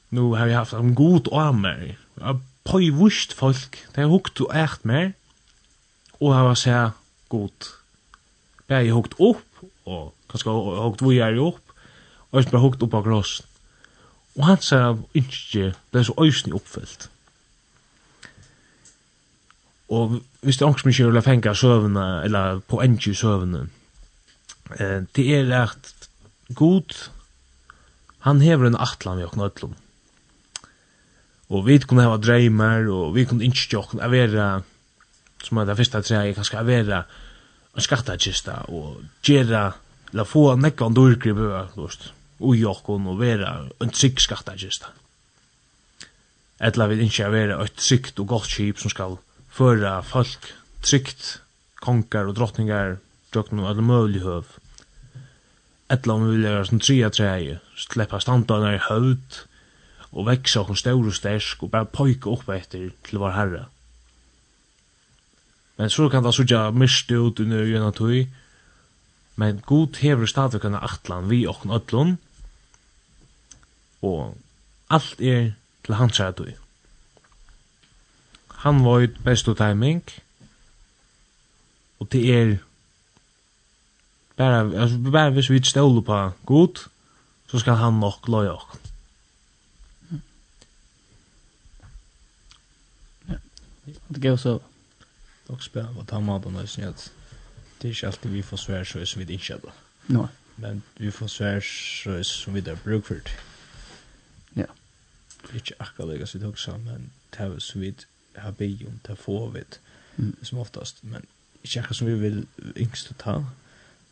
[0.08, 1.98] nu har jag haft en god armer.
[2.14, 3.84] Jag har vurst folk.
[3.94, 5.12] Det har hukt och ägt mer.
[6.12, 6.90] Och jag var så
[7.28, 7.64] god.
[8.66, 11.70] Jag har hukt upp och kanske hukt vi är upp.
[12.30, 13.46] Och jag har hukt upp av grossen.
[14.36, 17.10] Og han sa ikke är så øysnig oppfyllt.
[19.88, 23.66] Og hvis det er angst mye å fenge søvnene, eller på enke søvnene,
[24.78, 25.92] eh, det er at
[26.54, 26.94] god,
[28.26, 29.74] han hever en atlan vi okna ötlum
[31.50, 34.62] Og vi kunne hava dreimer, og vi kunne innskje okna avera,
[35.42, 37.00] som er det første treet, kanskje avera
[37.74, 39.72] en skattakista, og gjerra,
[40.14, 41.50] la få nekka en dårgri bøy,
[42.38, 44.92] ui okkon, og vera en trygg skattakista.
[46.60, 49.18] Etla vi innskje avera et trygt og godt kip som skal
[49.50, 50.52] føra folk
[50.86, 51.40] trygt,
[51.80, 52.98] konkar og drottningar,
[53.32, 54.59] drøkna og alle møylig høv
[55.90, 59.40] etla om vi vil gjøre sånn tria treie, sleppa standarna i høvd,
[60.10, 63.64] og veksa okkur stor og stersk, og bare poika opp etter til vår herre.
[65.78, 68.26] Men så kan det sånja myrste ut under gjennom tøy,
[69.40, 72.16] men god hever stadvikana atlan vi okkur ötlun,
[74.04, 74.34] og
[74.90, 75.54] alt er
[75.86, 76.50] til hans herre tøy.
[78.66, 80.02] Han var best og timing,
[82.00, 82.58] og det er
[84.40, 86.78] Bara, alltså bara hvis vi ikke på god,
[87.46, 88.78] så skal han nok løye oss.
[94.08, 94.60] Det går så.
[95.46, 97.12] Och spela vad han har på nästan att
[97.78, 99.72] det är inte alltid vi får svär så som vi inte hade.
[100.06, 100.26] Nej.
[100.56, 103.28] Men vi får svär så är som vi där bruk.
[104.54, 104.66] Ja.
[105.42, 107.94] Det är inte akkurat så det också men det är så vi
[108.36, 109.64] har be om det får vi.
[110.42, 111.26] Som oftast men
[111.62, 113.44] inte akkurat som vi vill yngst ta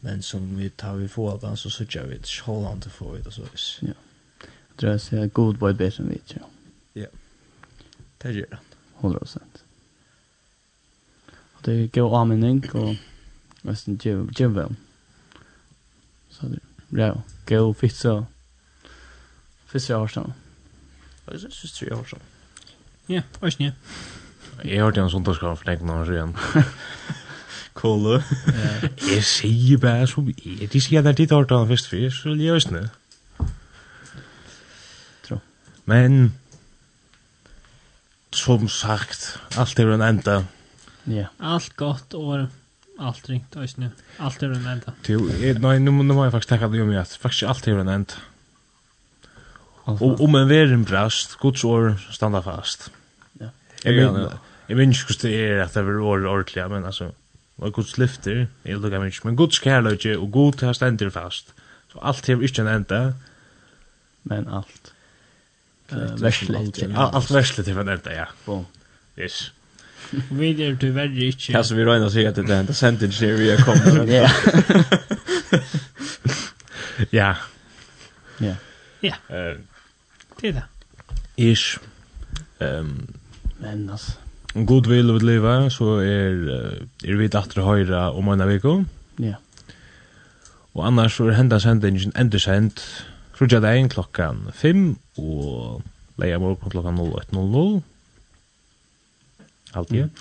[0.01, 3.30] men som vi tar vi få den så söker vi ett Holland till få det
[3.30, 3.78] så vis.
[3.80, 3.88] Ja.
[4.38, 6.46] Jag tror jag säger god boy bättre än vi tror.
[6.92, 7.07] Ja.
[8.18, 8.59] Det gör det.
[9.01, 9.64] 100 procent.
[11.26, 12.94] Och det är god användning och
[13.62, 14.74] resten gör väl.
[16.30, 17.22] Så det bra.
[17.46, 18.26] Gå fixa.
[19.66, 20.32] Fitsa jag har sedan.
[21.24, 22.20] Jag syns tror jag har sedan.
[23.07, 23.72] Ja, oj snä.
[24.62, 26.36] Jag har en sånt där ska förlägga någon igen.
[27.79, 28.18] kåle.
[29.14, 30.66] Jeg sier bare som er.
[30.72, 32.85] De sier at det er ditt hårdt av først før, så vil jeg øsne.
[35.29, 35.41] Tro.
[35.87, 36.20] Men,
[38.35, 40.41] som sagt, alt er en enda.
[41.09, 41.31] Ja.
[41.41, 42.49] Alt godt og
[42.99, 43.91] allt ringt ösnu.
[44.18, 44.93] Allt är en ända.
[45.07, 45.20] Jo,
[45.59, 48.14] nei, nu nu måste faktisk faktiskt tacka dig om at faktisk alt er en enda.
[49.85, 52.91] Og om en värden brast, Guds år standa fast.
[53.41, 53.49] Ja.
[53.85, 54.31] Jag jeg,
[54.66, 57.12] jag minns just det är att det var ordentligt, men alltså
[57.59, 61.55] og Guds lyfter, er lukka minst, men Guds kærløyke og god har stendir fast.
[61.93, 63.01] Så alt hever ikke en enda.
[64.25, 64.93] Men alt.
[65.93, 66.83] Uh, verslet.
[66.95, 68.25] Alt verslet hever en enda, ja.
[68.47, 68.67] Boom.
[69.19, 69.53] Yes.
[70.31, 71.53] Vi er tyverre ikke.
[71.53, 74.09] Ja, så vi røyna sier at det er enda sentence her vi er kommet.
[74.09, 74.29] Ja.
[77.13, 77.35] Ja.
[78.41, 78.55] Ja.
[79.03, 79.15] Ja.
[80.41, 80.65] Det er det.
[81.37, 81.79] Ish.
[82.61, 83.15] Um,
[83.61, 84.13] men altså.
[84.57, 86.32] Om god vil vi leva, så er,
[87.05, 88.78] er vi datter høyra om en veko.
[89.20, 89.36] Ja.
[90.74, 92.80] Og annars så er hendas hendingen endersend
[93.38, 95.82] frugja deg klokkan 5 og
[96.18, 97.80] leia morgon klokkan 01.00.
[99.78, 100.09] Alt ja.
[100.09, 100.12] Mm.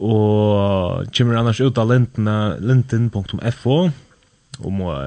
[0.00, 3.76] Og kommer annars ut av linten.fo
[4.70, 5.00] må å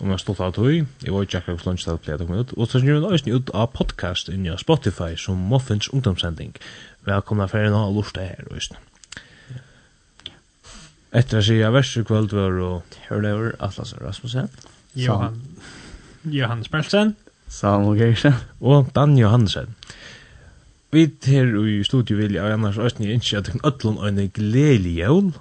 [0.00, 0.74] om jeg stått av tog.
[1.02, 2.52] Jeg var ikke akkurat lunch til å pleie det ut.
[2.56, 6.54] Og så gjør vi nøysen ut av podcast inni av Spotify som Muffins ungdomssending.
[7.08, 8.78] Velkomna for en av lortet her, nøysen.
[11.18, 12.98] Etter å si av verste kvöld var og...
[13.08, 14.50] Hørlever Atlas Rasmussen.
[14.98, 15.40] Johan...
[16.28, 17.14] Johan Spelsen.
[17.48, 18.34] Sam Samuel Geisha.
[18.60, 19.74] Og Dan Johansen.
[20.92, 24.08] Vi her i studio vilja, og annars øyne jeg ikke at jeg kan ødlån og
[24.08, 25.34] en gledelig jævn.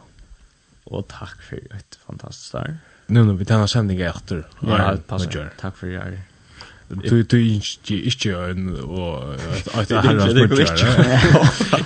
[0.88, 4.47] Og takk for et fantastisk dag nu nu vi tar en sändning efter.
[4.60, 5.49] Ja, passar.
[5.60, 6.20] Tack för det.
[6.89, 9.34] Du du inte inte en och
[9.74, 10.70] att det här är inte.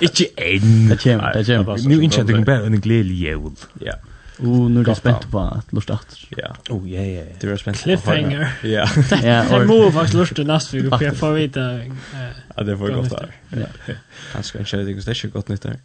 [0.00, 0.88] Inte en.
[0.88, 1.88] Det kommer det kommer.
[1.88, 3.50] Nu inte det kommer en glädje jul.
[3.80, 3.92] Ja.
[4.38, 6.16] Och nu är det spänt på att lusta att.
[6.28, 6.56] Ja.
[6.68, 7.24] Oh ja ja.
[7.40, 7.76] Det är spänt.
[7.80, 8.52] Cliffhanger.
[8.62, 8.88] Ja.
[9.22, 11.60] Ja, och move vart lust nästa vecka för jag får vita.
[12.56, 13.30] Ja, det får gott där.
[13.48, 13.94] Ja.
[14.32, 15.76] Kanske inte det är gott nytt där.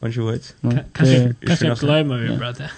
[0.00, 0.54] Man ju vet.
[0.92, 2.70] Kanske kanske glömmer vi bara det.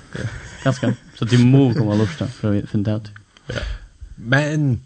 [0.65, 0.95] Ganska.
[1.19, 3.09] Så det må komma lusta för vi finna ut.
[3.47, 3.61] Ja.
[4.17, 4.81] Men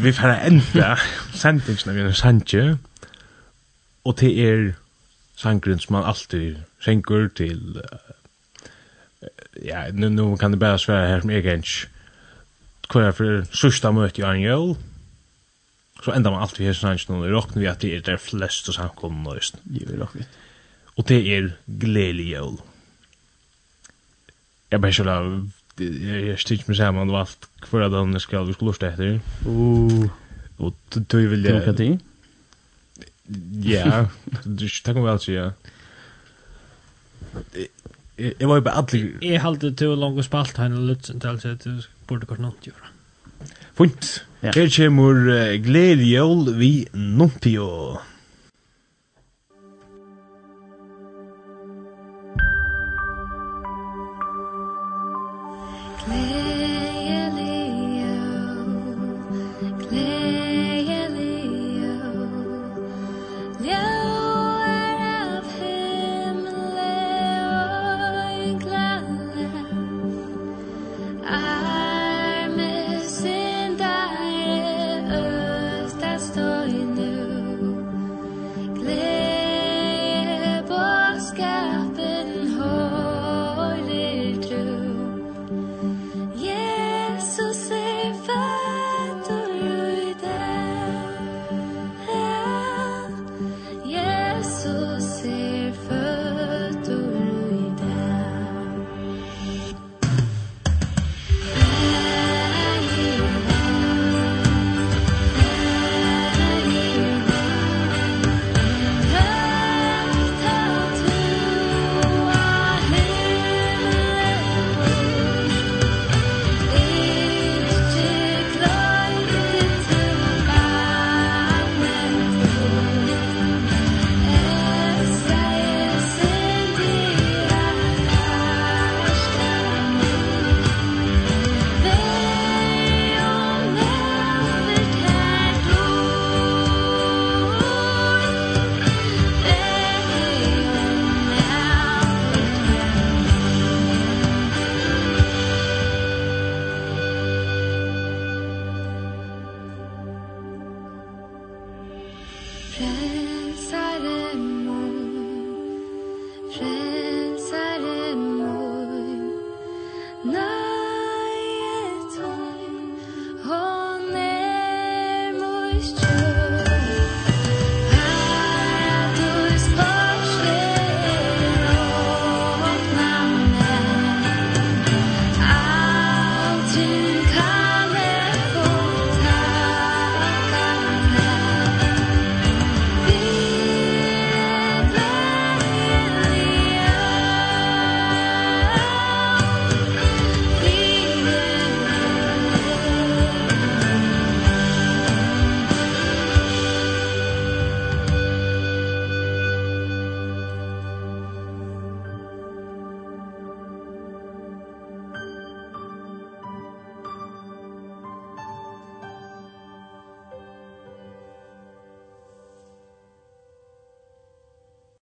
[0.00, 0.98] vi får ända
[1.34, 2.78] sentence när vi är sanje.
[4.02, 4.74] Och det är
[5.36, 7.82] sangren som man alltid skänker till
[9.62, 11.88] ja, nu, nu kan det bara svära här som jag kanske
[12.88, 14.74] kvar för sista mötet i Angel
[16.04, 18.68] så enda man alltid här sanns nu i rocken vi att det är där flest
[18.68, 19.54] och samkomna just.
[19.62, 20.24] Jo, i rocken
[20.96, 22.58] og det er gledelig jøl.
[24.70, 25.18] Jeg bare ikke la,
[25.78, 29.20] jeg styrt meg sammen og alt hver av denne skal vi skulle lorte etter.
[29.46, 30.06] Uh.
[30.62, 31.50] Og du vil jeg...
[31.50, 31.88] Demokrati?
[33.64, 34.04] Ja,
[34.44, 35.50] du takk om vel, ja.
[38.18, 39.00] Jeg var jo bare alle...
[39.24, 42.76] Jeg halte til å lange spalt henne litt, til at du burde gått noe til
[43.74, 44.10] Fint.
[44.44, 47.70] Her kommer uh, Gledelig jøl vi nompio.
[47.98, 48.13] Fint.